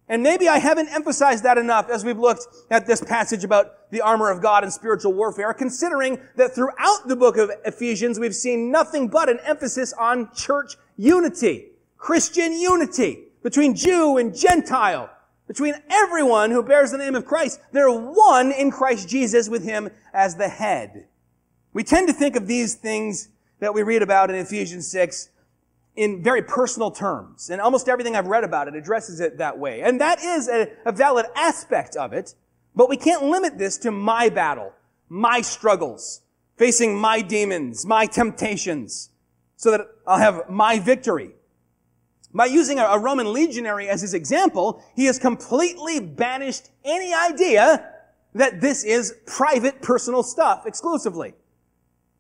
[0.08, 4.02] And maybe I haven't emphasized that enough as we've looked at this passage about the
[4.02, 8.70] armor of God and spiritual warfare, considering that throughout the book of Ephesians, we've seen
[8.70, 15.08] nothing but an emphasis on church unity, Christian unity between Jew and Gentile,
[15.46, 17.61] between everyone who bears the name of Christ.
[17.72, 21.07] They're one in Christ Jesus with him as the head.
[21.72, 23.28] We tend to think of these things
[23.61, 25.30] that we read about in Ephesians 6
[25.96, 27.50] in very personal terms.
[27.50, 29.83] And almost everything I've read about it addresses it that way.
[29.83, 32.35] And that is a, a, valid aspect of it,
[32.74, 34.72] but we can't limit this to my battle,
[35.09, 36.22] my struggles,
[36.57, 39.11] facing my demons, my temptations,
[39.57, 41.30] so that I'll have my victory.
[42.34, 47.88] By using a, Roman legionary as his example, he has completely banished any idea
[48.34, 51.34] that this is private personal stuff exclusively.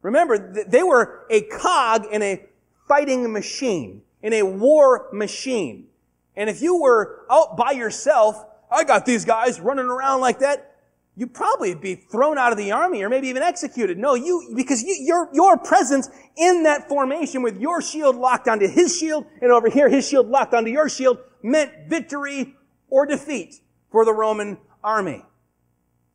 [0.02, 2.44] Remember, they were a cog in a
[2.86, 5.88] fighting machine, in a war machine.
[6.36, 10.73] And if you were out by yourself, I got these guys running around like that,
[11.16, 13.98] you'd probably be thrown out of the army or maybe even executed.
[13.98, 18.68] No, you, because you, your, your presence in that formation with your shield locked onto
[18.68, 22.54] his shield and over here his shield locked onto your shield meant victory
[22.90, 25.22] or defeat for the Roman army.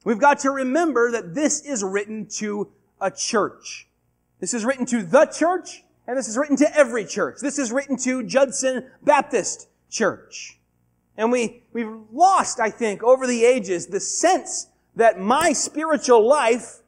[0.04, 3.88] We've got to remember that this is written to a church.
[4.40, 7.38] This is written to the church and this is written to every church.
[7.42, 10.60] This is written to Judson Baptist Church.
[11.16, 16.80] And we, we've lost, I think, over the ages, the sense that my spiritual life,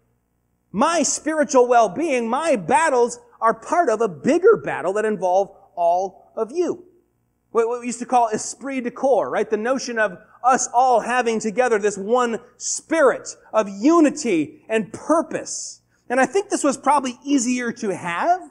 [0.71, 6.51] my spiritual well-being, my battles are part of a bigger battle that involve all of
[6.51, 6.85] you.
[7.51, 9.49] What we used to call esprit de corps, right?
[9.49, 15.81] The notion of us all having together this one spirit of unity and purpose.
[16.09, 18.41] And I think this was probably easier to have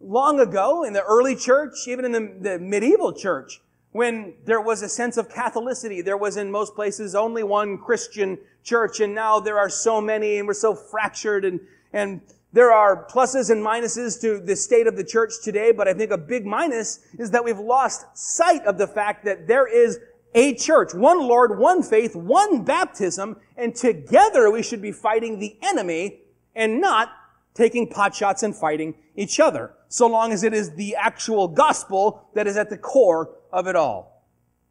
[0.00, 3.60] long ago in the early church, even in the, the, medieval church,
[3.92, 6.04] when there was a sense of Catholicity.
[6.04, 10.38] There was in most places only one Christian church, and now there are so many,
[10.38, 11.60] and we're so fractured, and,
[11.92, 12.22] and
[12.52, 16.10] there are pluses and minuses to the state of the church today, but I think
[16.10, 19.98] a big minus is that we've lost sight of the fact that there is
[20.34, 25.56] a church, one Lord, one faith, one baptism, and together we should be fighting the
[25.62, 26.20] enemy
[26.54, 27.10] and not
[27.54, 32.46] taking potshots and fighting each other, so long as it is the actual gospel that
[32.46, 34.13] is at the core of it all.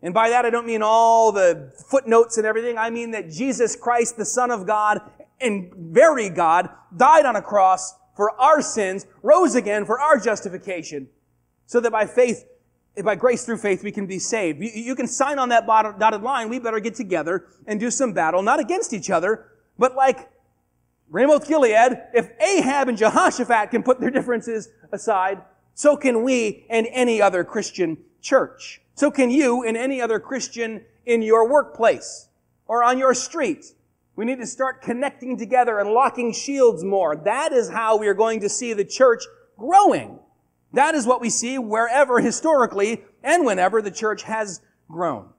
[0.04, 2.78] And by that I don't mean all the footnotes and everything.
[2.78, 5.02] I mean that Jesus Christ, the Son of God
[5.40, 11.08] and very God, died on a cross for our sins, rose again for our justification,
[11.66, 12.46] so that by faith,
[13.04, 14.62] by grace through faith, we can be saved.
[14.62, 16.50] You, can sign on that dotted line.
[16.50, 19.48] We better get together and do some battle, not against each other,
[19.80, 20.30] but like
[21.10, 25.42] Ramoth Gilead, if Ahab and Jehoshaphat can put their differences aside,
[25.74, 28.82] so can we and any other Christian church.
[28.96, 32.30] So can you and any other Christian in your workplace
[32.66, 33.66] or on your street.
[34.16, 37.16] We need to start connecting together and locking shields more.
[37.16, 39.24] That is how we are going to see the church
[39.58, 40.20] growing.
[40.74, 45.30] That is what we see wherever historically and whenever the church has grown.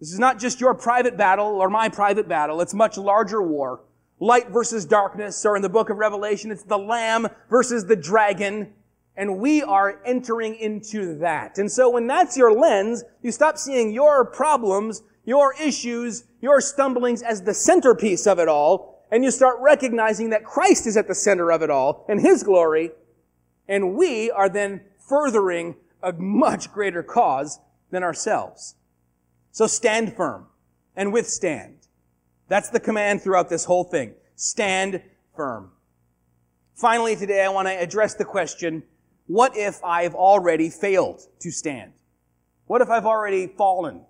[0.00, 2.60] This is not just your private battle or my private battle.
[2.60, 3.80] It's much larger war
[4.20, 8.72] light versus darkness, or in the book of Revelation, it's the lamb versus the dragon.
[9.16, 11.58] And we are entering into that.
[11.58, 17.22] And so when that's your lens, you stop seeing your problems, your issues, your stumblings
[17.22, 21.14] as the centerpiece of it all, and you start recognizing that Christ is at the
[21.14, 22.90] center of it all and His glory,
[23.68, 27.60] and we are then furthering a much greater cause
[27.90, 28.74] than ourselves.
[29.52, 30.48] So stand firm
[30.96, 31.86] and withstand.
[32.48, 34.14] That's the command throughout this whole thing.
[34.34, 35.02] Stand
[35.36, 35.70] firm.
[36.74, 38.82] Finally, today I want to address the question,
[39.26, 41.92] what if I've already failed to stand?
[42.66, 44.04] What if I've already fallen?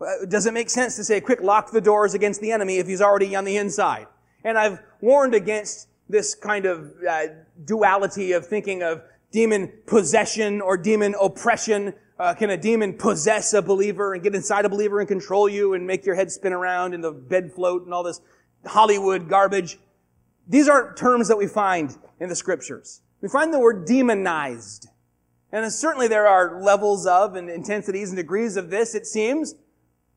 [0.00, 2.86] Uh, does it make sense to say, quick, lock the doors against the enemy if
[2.86, 4.06] he's already on the inside?
[4.44, 7.26] And I've warned against this kind of uh,
[7.64, 11.94] duality of thinking of demon possession or demon oppression.
[12.18, 15.74] Uh, can a demon possess a believer and get inside a believer and control you
[15.74, 18.20] and make your head spin around and the bed float and all this
[18.66, 19.78] Hollywood garbage?
[20.48, 23.02] These aren't terms that we find in the scriptures.
[23.20, 24.88] We find the word demonized.
[25.50, 29.54] And certainly there are levels of and intensities and degrees of this, it seems.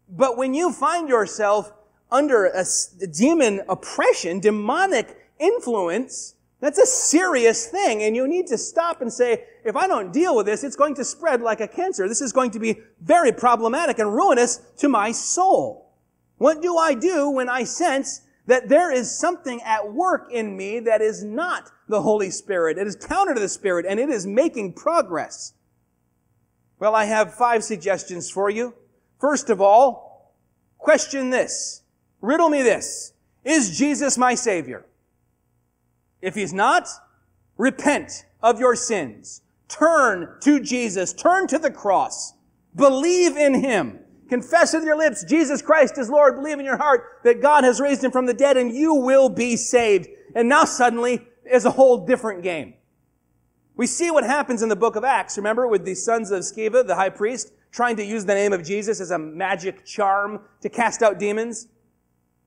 [0.10, 1.72] But when you find yourself
[2.12, 2.66] under a
[3.08, 8.04] demon oppression, demonic influence, that's a serious thing.
[8.04, 10.96] And you need to stop and say, if I don't deal with this, it's going
[10.96, 12.08] to spread like a cancer.
[12.08, 15.94] This is going to be very problematic and ruinous to my soul.
[16.38, 20.80] What do I do when I sense that there is something at work in me
[20.80, 22.78] that is not the Holy Spirit.
[22.78, 25.54] It is counter to the Spirit and it is making progress.
[26.80, 28.74] Well, I have five suggestions for you.
[29.20, 30.34] First of all,
[30.80, 31.84] question this.
[32.22, 33.14] Riddle me this.
[33.44, 34.86] Is Jesus my Savior?
[36.22, 36.88] If He's not,
[37.58, 39.42] repent of your sins.
[39.68, 41.14] Turn to Jesus.
[41.14, 42.34] Turn to the cross.
[42.76, 44.00] Believe in Him.
[44.32, 46.38] Confess with your lips Jesus Christ is Lord.
[46.38, 49.28] Believe in your heart that God has raised him from the dead and you will
[49.28, 50.08] be saved.
[50.34, 52.76] And now suddenly is a whole different game.
[53.76, 56.88] We see what happens in the book of Acts, remember, with the sons of Sceva,
[56.88, 60.70] the high priest, trying to use the name of Jesus as a magic charm to
[60.70, 61.68] cast out demons.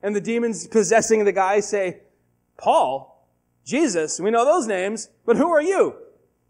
[0.01, 1.99] And the demons possessing the guy say,
[2.57, 3.29] Paul,
[3.63, 5.93] Jesus, we know those names, but who are you?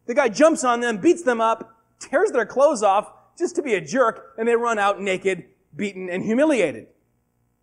[0.06, 3.74] The guy jumps on them, beats them up, tears their clothes off, just to be
[3.74, 6.88] a jerk, and they run out naked, beaten, and humiliated.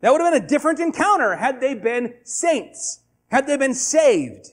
[0.00, 3.00] That would have been a different encounter had they been saints,
[3.30, 4.48] had they been saved.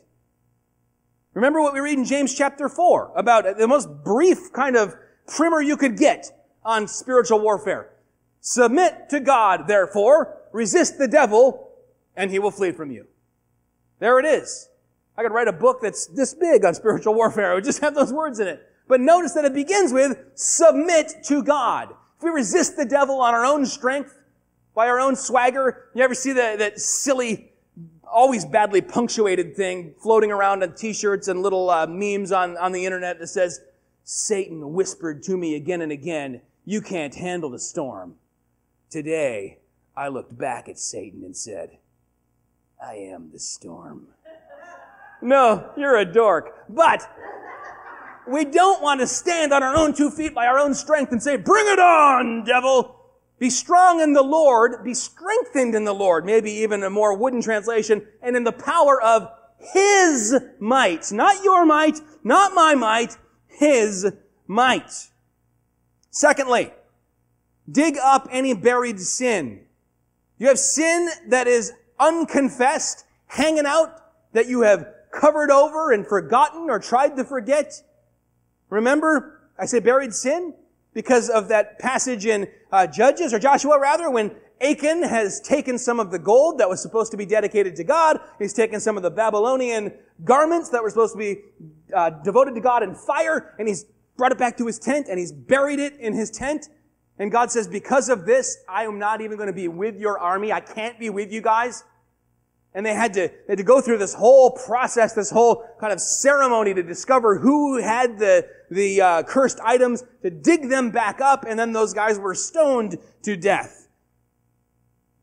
[1.33, 4.95] Remember what we read in James chapter 4 about the most brief kind of
[5.27, 6.31] primer you could get
[6.63, 7.89] on spiritual warfare.
[8.41, 11.71] Submit to God, therefore, resist the devil,
[12.15, 13.07] and he will flee from you.
[13.99, 14.69] There it is.
[15.17, 17.51] I could write a book that's this big on spiritual warfare.
[17.51, 18.65] It would just have those words in it.
[18.89, 21.91] But notice that it begins with submit to God.
[22.17, 24.17] If we resist the devil on our own strength,
[24.73, 27.51] by our own swagger, you ever see that, that silly,
[28.03, 32.83] always badly punctuated thing floating around on t-shirts and little uh, memes on, on the
[32.83, 33.61] internet that says,
[34.03, 38.15] Satan whispered to me again and again, you can't handle the storm.
[38.89, 39.59] Today,
[39.95, 41.77] I looked back at Satan and said,
[42.83, 44.07] I am the storm.
[45.21, 46.65] no, you're a dork.
[46.67, 47.07] But
[48.29, 51.21] we don't want to stand on our own two feet by our own strength and
[51.21, 52.95] say, bring it on, devil.
[53.39, 57.41] Be strong in the Lord, be strengthened in the Lord, maybe even a more wooden
[57.41, 61.11] translation, and in the power of His might.
[61.11, 63.17] Not your might, not my might,
[63.47, 64.11] His
[64.45, 64.91] might.
[66.11, 66.73] Secondly,
[67.71, 69.61] dig up any buried sin.
[70.37, 74.01] You have sin that is unconfessed, hanging out,
[74.33, 77.81] that you have covered over and forgotten or tried to forget.
[78.69, 80.53] Remember, I say buried sin
[80.93, 85.99] because of that passage in uh, Judges or Joshua rather when Achan has taken some
[85.99, 88.19] of the gold that was supposed to be dedicated to God.
[88.39, 89.93] He's taken some of the Babylonian
[90.23, 91.37] garments that were supposed to be
[91.93, 93.85] uh, devoted to God in fire, and he's
[94.17, 96.67] brought it back to his tent, and he's buried it in his tent.
[97.17, 100.19] And God says, because of this, I am not even going to be with your
[100.19, 100.51] army.
[100.51, 101.83] I can't be with you guys.
[102.73, 105.91] And they had to, they had to go through this whole process, this whole kind
[105.91, 111.19] of ceremony to discover who had the, the uh, cursed items, to dig them back
[111.19, 113.87] up, and then those guys were stoned to death.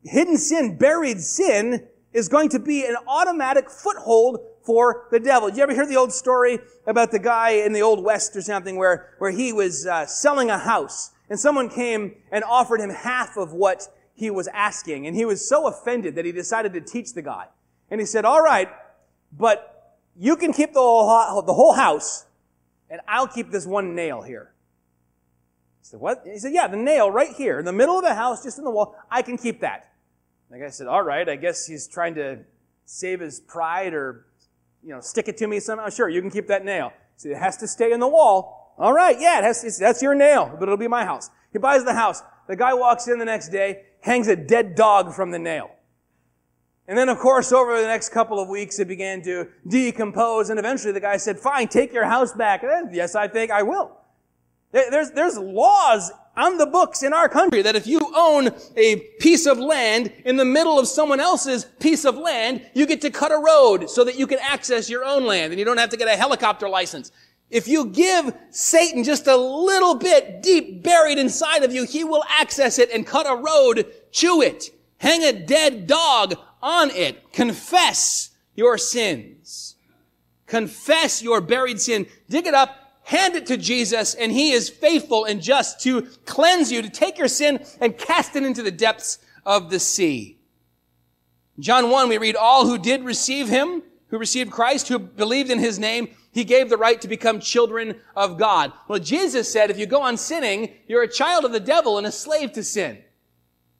[0.03, 5.47] Hidden sin, buried sin, is going to be an automatic foothold for the devil.
[5.47, 8.41] Did you ever hear the old story about the guy in the old west or
[8.41, 12.89] something where, where he was uh, selling a house and someone came and offered him
[12.89, 13.87] half of what
[14.17, 15.07] he was asking.
[15.07, 17.45] And he was so offended that he decided to teach the guy.
[17.89, 18.67] And he said, all right,
[19.31, 22.25] but you can keep the whole, the whole house
[22.89, 24.53] and I'll keep this one nail here.
[25.81, 26.23] He said, what?
[26.25, 28.63] He said, yeah, the nail right here in the middle of the house, just in
[28.63, 28.95] the wall.
[29.11, 29.91] I can keep that.
[30.49, 32.39] The guy said, all right, I guess he's trying to
[32.85, 34.25] save his pride or,
[34.81, 35.85] you know, stick it to me somehow.
[35.87, 36.93] Oh, sure, you can keep that nail.
[37.17, 38.75] Said, it has to stay in the wall.
[38.77, 41.29] All right, yeah, it has, that's your nail, but it'll be my house.
[41.51, 42.21] He buys the house.
[42.47, 45.69] The guy walks in the next day hangs a dead dog from the nail.
[46.87, 50.57] And then, of course, over the next couple of weeks, it began to decompose, and
[50.57, 52.63] eventually the guy said, fine, take your house back.
[52.63, 53.91] And yes, I think I will.
[54.71, 59.47] There's, there's laws on the books in our country that if you own a piece
[59.47, 63.31] of land in the middle of someone else's piece of land, you get to cut
[63.31, 65.97] a road so that you can access your own land and you don't have to
[65.97, 67.11] get a helicopter license.
[67.49, 72.23] If you give Satan just a little bit deep buried inside of you, he will
[72.27, 74.69] access it and cut a road to it.
[74.97, 77.31] Hang a dead dog on it.
[77.31, 79.75] Confess your sins.
[80.45, 82.07] Confess your buried sin.
[82.29, 86.71] Dig it up, hand it to Jesus, and he is faithful and just to cleanse
[86.71, 90.39] you, to take your sin and cast it into the depths of the sea.
[91.59, 95.59] John 1, we read, all who did receive him, who received Christ, who believed in
[95.59, 98.71] his name, he gave the right to become children of God.
[98.87, 102.05] Well, Jesus said, if you go on sinning, you're a child of the devil and
[102.05, 102.99] a slave to sin.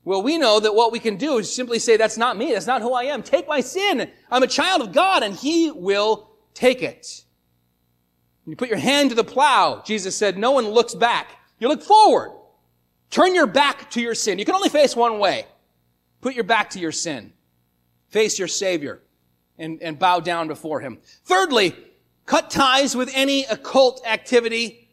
[0.03, 2.51] Well, we know that what we can do is simply say, that's not me.
[2.51, 3.21] That's not who I am.
[3.21, 4.09] Take my sin.
[4.31, 7.25] I'm a child of God and he will take it.
[8.47, 9.83] You put your hand to the plow.
[9.85, 11.33] Jesus said, no one looks back.
[11.59, 12.31] You look forward.
[13.11, 14.39] Turn your back to your sin.
[14.39, 15.45] You can only face one way.
[16.21, 17.33] Put your back to your sin.
[18.09, 19.03] Face your Savior
[19.59, 20.97] and, and bow down before Him.
[21.25, 21.75] Thirdly,
[22.27, 24.89] cut ties with any occult activity,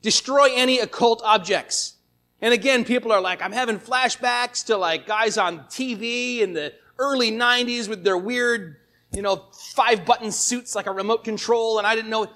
[0.00, 1.96] destroy any occult objects.
[2.40, 6.72] And again, people are like, I'm having flashbacks to like guys on TV in the
[6.98, 8.76] early 90s with their weird,
[9.12, 11.78] you know, five button suits like a remote control.
[11.78, 12.28] And I didn't know.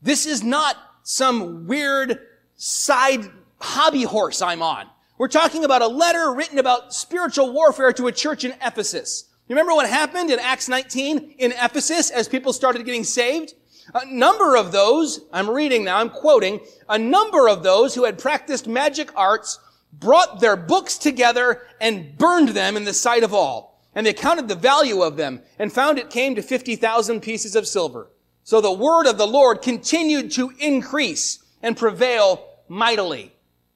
[0.00, 2.20] This is not some weird
[2.54, 3.28] side
[3.60, 4.86] hobby horse I'm on.
[5.18, 9.28] We're talking about a letter written about spiritual warfare to a church in Ephesus.
[9.48, 13.54] You remember what happened in Acts 19 in Ephesus as people started getting saved?
[13.94, 18.18] A number of those, I'm reading now, I'm quoting, a number of those who had
[18.18, 19.58] practiced magic arts
[19.92, 23.80] brought their books together and burned them in the sight of all.
[23.94, 27.66] And they counted the value of them and found it came to 50,000 pieces of
[27.66, 28.10] silver.
[28.44, 33.34] So the word of the Lord continued to increase and prevail mightily.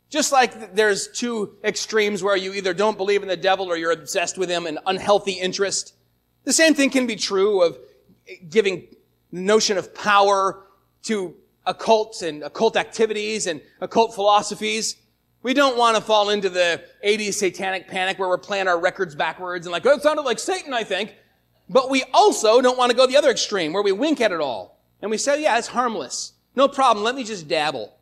[0.08, 3.92] Just like there's two extremes where you either don't believe in the devil or you're
[3.92, 5.94] obsessed with him, an unhealthy interest.
[6.44, 7.78] The same thing can be true of
[8.48, 8.88] giving
[9.32, 10.64] notion of power
[11.04, 11.34] to
[11.66, 14.96] occults and occult activities and occult philosophies.
[15.42, 19.14] We don't want to fall into the 80s satanic panic where we're playing our records
[19.14, 21.14] backwards and like, oh, it sounded like Satan, I think.
[21.68, 24.40] But we also don't want to go the other extreme where we wink at it
[24.40, 24.80] all.
[25.02, 26.32] And we say, yeah, it's harmless.
[26.54, 27.04] No problem.
[27.04, 27.92] Let me just dabble.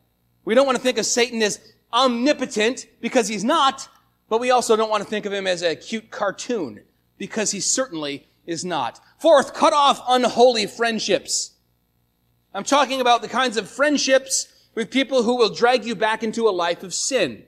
[0.45, 1.59] We don't want to think of Satan as
[1.91, 3.87] omnipotent because he's not,
[4.29, 6.81] but we also don't want to think of him as a cute cartoon
[7.17, 8.99] because he certainly is not.
[9.19, 11.51] Fourth, cut off unholy friendships.
[12.53, 16.47] I'm talking about the kinds of friendships with people who will drag you back into
[16.47, 17.43] a life of sin.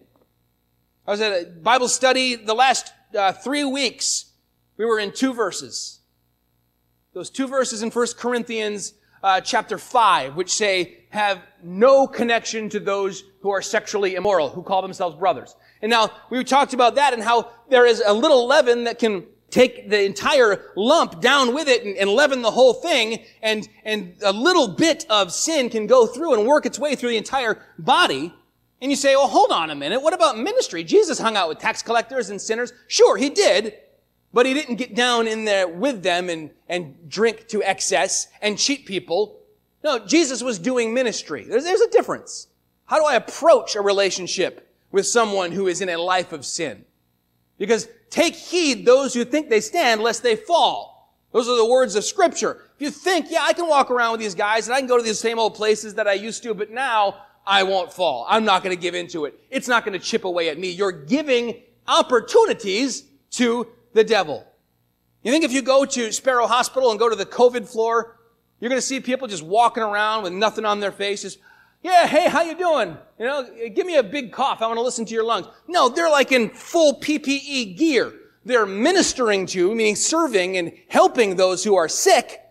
[1.06, 4.32] I was at a Bible study the last uh, three weeks.
[4.78, 6.00] We were in two verses.
[7.14, 8.93] Those two verses in 1 Corinthians
[9.24, 14.62] uh, chapter 5, which say, have no connection to those who are sexually immoral, who
[14.62, 15.56] call themselves brothers.
[15.82, 19.26] And now, we talked about that and how there is a little leaven that can
[19.50, 24.16] take the entire lump down with it and, and leaven the whole thing, and, and
[24.24, 27.62] a little bit of sin can go through and work its way through the entire
[27.80, 28.34] body.
[28.82, 30.02] And you say, well, hold on a minute.
[30.02, 30.84] What about ministry?
[30.84, 32.74] Jesus hung out with tax collectors and sinners.
[32.88, 33.74] Sure, he did.
[34.34, 38.58] But he didn't get down in there with them and, and drink to excess and
[38.58, 39.39] cheat people.
[39.84, 41.45] No, Jesus was doing ministry.
[41.45, 42.48] There's, there's a difference.
[42.86, 46.86] How do I approach a relationship with someone who is in a life of sin?
[47.58, 50.97] Because take heed those who think they stand lest they fall.
[51.32, 52.64] Those are the words of scripture.
[52.76, 54.97] If you think, yeah, I can walk around with these guys and I can go
[54.97, 58.26] to these same old places that I used to, but now I won't fall.
[58.30, 59.39] I'm not going to give into it.
[59.49, 60.70] It's not going to chip away at me.
[60.70, 64.45] You're giving opportunities to the devil.
[65.24, 68.18] You think if you go to Sparrow Hospital and go to the COVID floor,
[68.60, 71.38] you're going to see people just walking around with nothing on their faces.
[71.82, 72.97] Yeah, hey, how you doing?
[73.19, 74.61] You know, give me a big cough.
[74.61, 75.47] I want to listen to your lungs.
[75.67, 78.13] No, they're like in full PPE gear.
[78.45, 82.41] They're ministering to, meaning serving and helping those who are sick,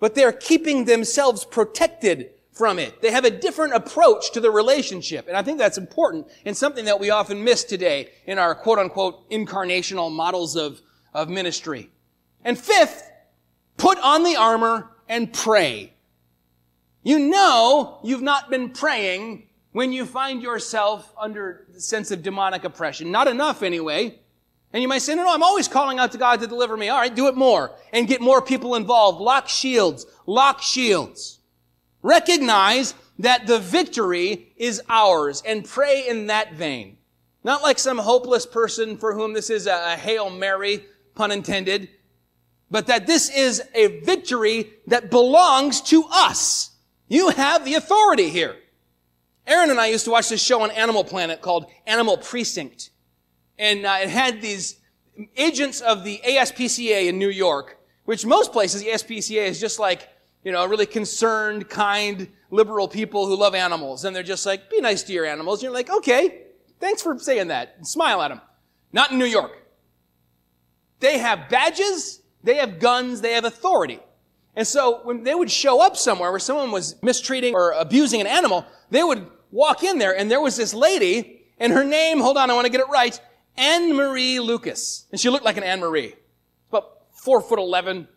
[0.00, 3.02] but they're keeping themselves protected from it.
[3.02, 5.28] They have a different approach to the relationship.
[5.28, 8.78] And I think that's important and something that we often miss today in our quote
[8.78, 10.80] unquote incarnational models of,
[11.12, 11.90] of ministry.
[12.44, 13.10] And fifth,
[13.76, 15.93] put on the armor and pray.
[17.04, 22.64] You know you've not been praying when you find yourself under the sense of demonic
[22.64, 23.12] oppression.
[23.12, 24.18] Not enough anyway.
[24.72, 26.88] And you might say, no, no, I'm always calling out to God to deliver me.
[26.88, 29.20] All right, do it more and get more people involved.
[29.20, 30.06] Lock shields.
[30.26, 31.38] Lock shields.
[32.02, 36.96] Recognize that the victory is ours and pray in that vein.
[37.44, 41.90] Not like some hopeless person for whom this is a, a Hail Mary, pun intended,
[42.70, 46.70] but that this is a victory that belongs to us.
[47.08, 48.56] You have the authority here.
[49.46, 52.90] Aaron and I used to watch this show on Animal Planet called Animal Precinct.
[53.58, 54.80] And uh, it had these
[55.36, 60.08] agents of the ASPCA in New York, which most places the ASPCA is just like,
[60.42, 64.80] you know, really concerned, kind, liberal people who love animals, and they're just like, be
[64.80, 65.58] nice to your animals.
[65.58, 66.42] And you're like, okay,
[66.80, 67.74] thanks for saying that.
[67.76, 68.40] And smile at them.
[68.92, 69.58] Not in New York.
[71.00, 74.00] They have badges, they have guns, they have authority.
[74.56, 78.26] And so when they would show up somewhere where someone was mistreating or abusing an
[78.26, 82.36] animal, they would walk in there and there was this lady and her name, hold
[82.36, 83.18] on, I want to get it right,
[83.56, 85.06] Anne Marie Lucas.
[85.10, 86.14] And she looked like an Anne Marie.
[86.70, 88.08] About four foot eleven,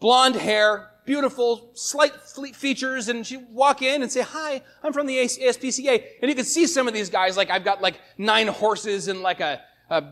[0.00, 2.12] blonde hair, beautiful, slight
[2.54, 6.04] features, and she'd walk in and say, hi, I'm from the ASPCA.
[6.20, 9.22] And you could see some of these guys, like I've got like nine horses and
[9.22, 10.04] like a, a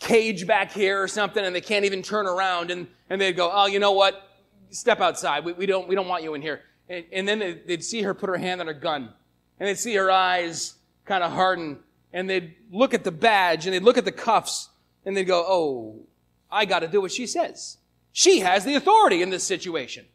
[0.00, 3.50] cage back here or something, and they can't even turn around, and, and they'd go,
[3.52, 4.28] oh, you know what?
[4.74, 5.44] Step outside.
[5.44, 6.62] We, we don't, we don't want you in here.
[6.88, 9.10] And, and then they'd, they'd see her put her hand on her gun,
[9.58, 11.78] and they'd see her eyes kind of harden,
[12.12, 14.68] and they'd look at the badge, and they'd look at the cuffs,
[15.04, 16.06] and they'd go, oh,
[16.50, 17.78] I gotta do what she says.
[18.12, 20.06] She has the authority in this situation.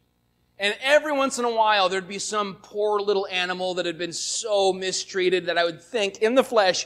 [0.58, 4.12] And every once in a while, there'd be some poor little animal that had been
[4.12, 6.86] so mistreated that I would think in the flesh,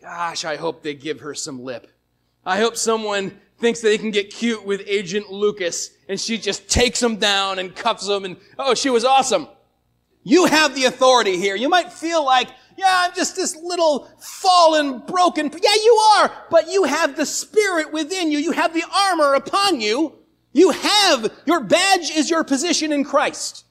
[0.00, 1.90] gosh, I hope they give her some lip.
[2.44, 6.68] I hope someone thinks that he can get cute with Agent Lucas and she just
[6.68, 9.48] takes him down and cuffs him, and, oh, she was awesome.
[10.24, 11.56] You have the authority here.
[11.56, 15.50] You might feel like, yeah, I'm just this little fallen, broken.
[15.50, 18.38] Yeah, you are, but you have the spirit within you.
[18.38, 20.18] You have the armor upon you.
[20.52, 23.64] You have, your badge is your position in Christ.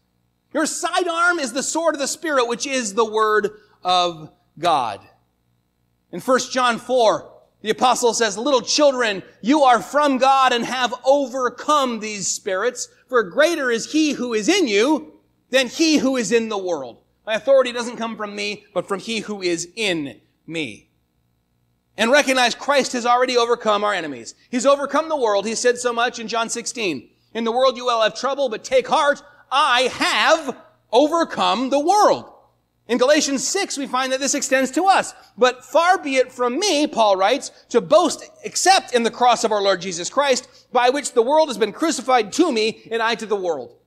[0.53, 3.51] Your sidearm is the sword of the Spirit, which is the Word
[3.83, 4.99] of God.
[6.11, 7.30] In 1 John 4,
[7.61, 13.23] the apostle says, little children, you are from God and have overcome these spirits, for
[13.23, 15.13] greater is he who is in you
[15.51, 16.97] than he who is in the world.
[17.25, 20.89] My authority doesn't come from me, but from he who is in me.
[21.97, 24.33] And recognize Christ has already overcome our enemies.
[24.49, 25.45] He's overcome the world.
[25.45, 27.09] He said so much in John 16.
[27.33, 29.21] In the world you will have trouble, but take heart.
[29.51, 30.57] I have
[30.91, 32.31] overcome the world.
[32.87, 35.13] In Galatians 6, we find that this extends to us.
[35.37, 39.51] But far be it from me, Paul writes, to boast except in the cross of
[39.51, 43.15] our Lord Jesus Christ, by which the world has been crucified to me and I
[43.15, 43.77] to the world.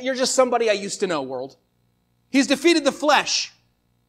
[0.00, 1.56] You're just somebody I used to know, world.
[2.30, 3.52] He's defeated the flesh.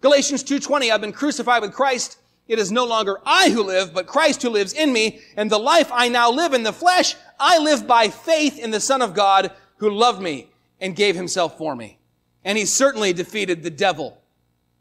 [0.02, 2.18] Galatians 2.20, I've been crucified with Christ.
[2.48, 5.20] It is no longer I who live, but Christ who lives in me.
[5.36, 8.80] And the life I now live in the flesh, I live by faith in the
[8.80, 10.50] Son of God who loved me
[10.80, 12.00] and gave himself for me.
[12.44, 14.19] And he certainly defeated the devil.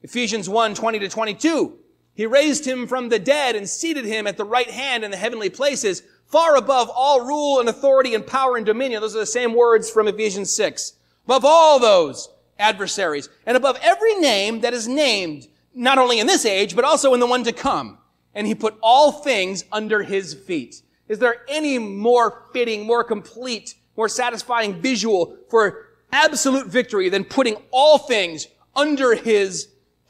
[0.03, 1.78] Ephesians 1, 20 to 22.
[2.14, 5.16] He raised him from the dead and seated him at the right hand in the
[5.16, 9.01] heavenly places, far above all rule and authority and power and dominion.
[9.01, 10.94] Those are the same words from Ephesians 6.
[11.26, 12.28] Above all those
[12.59, 17.14] adversaries and above every name that is named, not only in this age, but also
[17.14, 17.99] in the one to come.
[18.34, 20.82] And he put all things under his feet.
[21.09, 27.57] Is there any more fitting, more complete, more satisfying visual for absolute victory than putting
[27.70, 29.68] all things under his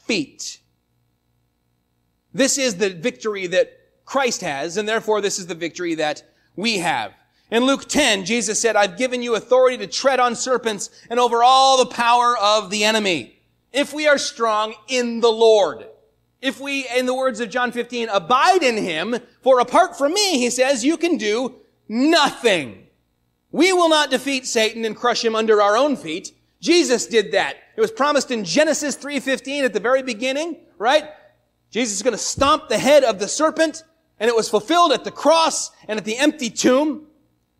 [0.09, 0.59] feet.
[2.33, 3.71] This is the victory that
[4.05, 6.23] Christ has, and therefore this is the victory that
[6.55, 7.13] we have.
[7.51, 11.43] In Luke 10, Jesus said, I've given you authority to tread on serpents and over
[11.43, 13.39] all the power of the enemy.
[13.71, 15.85] If we are strong in the Lord.
[16.41, 20.39] If we, in the words of John 15, abide in him, for apart from me,
[20.39, 21.53] he says, you can do
[21.87, 22.87] nothing.
[23.51, 26.31] We will not defeat Satan and crush him under our own feet.
[26.61, 27.57] Jesus did that.
[27.75, 31.05] It was promised in Genesis 3.15 at the very beginning, right?
[31.71, 33.83] Jesus is going to stomp the head of the serpent,
[34.19, 37.07] and it was fulfilled at the cross and at the empty tomb.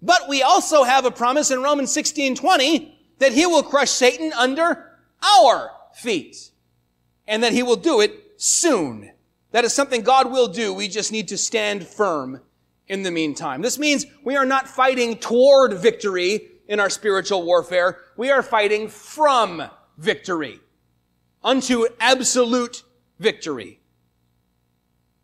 [0.02, 4.92] But we also have a promise in Romans 16.20 that he will crush Satan under
[5.22, 6.52] our feet.
[7.28, 9.12] And that he will do it soon.
[9.52, 10.74] That is something God will do.
[10.74, 12.42] We just need to stand firm
[12.88, 13.62] in the meantime.
[13.62, 17.98] This means we are not fighting toward victory in our spiritual warfare.
[18.16, 19.64] We are fighting from
[19.98, 20.62] victory
[21.44, 22.84] unto absolute
[23.18, 23.82] victory.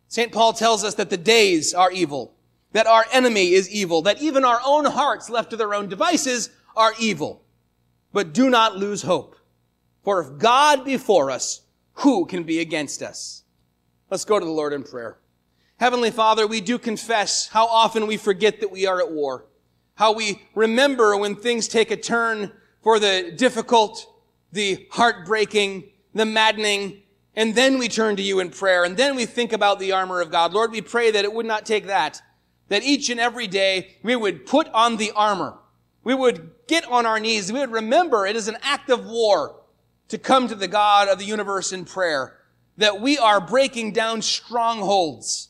[0.08, 0.32] St.
[0.32, 2.34] Paul tells us that the days are evil,
[2.72, 6.50] that our enemy is evil, that even our own hearts left to their own devices
[6.76, 7.42] are evil.
[8.12, 9.36] But do not lose hope.
[10.02, 11.62] For if God be for us,
[11.94, 13.44] who can be against us?
[14.10, 15.18] Let's go to the Lord in prayer.
[15.78, 19.46] Heavenly Father, we do confess how often we forget that we are at war
[19.96, 24.06] how we remember when things take a turn for the difficult,
[24.52, 25.84] the heartbreaking,
[26.14, 27.02] the maddening,
[27.34, 30.20] and then we turn to you in prayer, and then we think about the armor
[30.20, 30.52] of God.
[30.52, 32.22] Lord, we pray that it would not take that,
[32.68, 35.58] that each and every day we would put on the armor.
[36.04, 37.52] We would get on our knees.
[37.52, 39.56] We would remember it is an act of war
[40.08, 42.38] to come to the God of the universe in prayer,
[42.76, 45.48] that we are breaking down strongholds.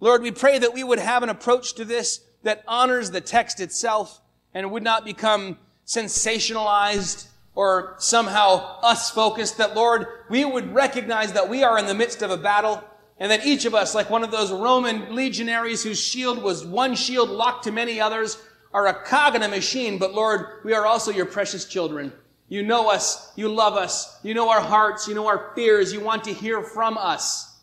[0.00, 3.60] Lord, we pray that we would have an approach to this that honors the text
[3.60, 4.20] itself
[4.54, 11.48] and would not become sensationalized or somehow us focused, that Lord, we would recognize that
[11.48, 12.82] we are in the midst of a battle
[13.18, 16.94] and that each of us, like one of those Roman legionaries whose shield was one
[16.94, 20.86] shield locked to many others, are a cog in a machine, but Lord, we are
[20.86, 22.12] also your precious children.
[22.48, 23.32] You know us.
[23.36, 24.18] You love us.
[24.22, 25.06] You know our hearts.
[25.06, 25.92] You know our fears.
[25.92, 27.60] You want to hear from us.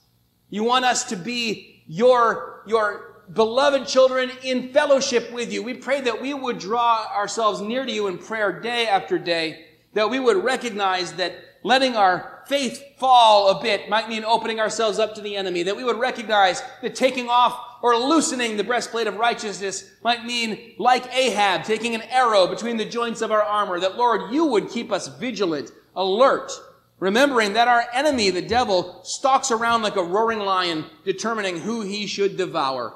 [0.50, 5.64] You want us to be your, your beloved children in fellowship with you.
[5.64, 9.66] We pray that we would draw ourselves near to you in prayer day after day,
[9.94, 15.00] that we would recognize that letting our faith fall a bit might mean opening ourselves
[15.00, 19.08] up to the enemy, that we would recognize that taking off or loosening the breastplate
[19.08, 23.80] of righteousness might mean, like Ahab, taking an arrow between the joints of our armor,
[23.80, 26.52] that Lord, you would keep us vigilant, alert,
[27.00, 32.08] remembering that our enemy, the devil, stalks around like a roaring lion, determining who he
[32.08, 32.96] should devour.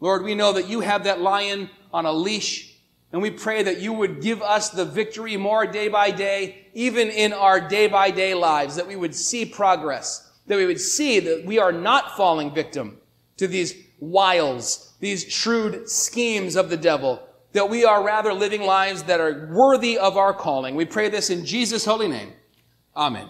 [0.00, 2.70] Lord, we know that you have that lion on a leash
[3.12, 7.08] and we pray that you would give us the victory more day by day, even
[7.08, 11.18] in our day by day lives, that we would see progress, that we would see
[11.20, 12.98] that we are not falling victim
[13.36, 17.20] to these wiles, these shrewd schemes of the devil,
[17.52, 20.76] that we are rather living lives that are worthy of our calling.
[20.76, 22.32] We pray this in Jesus' holy name.
[22.94, 23.28] Amen.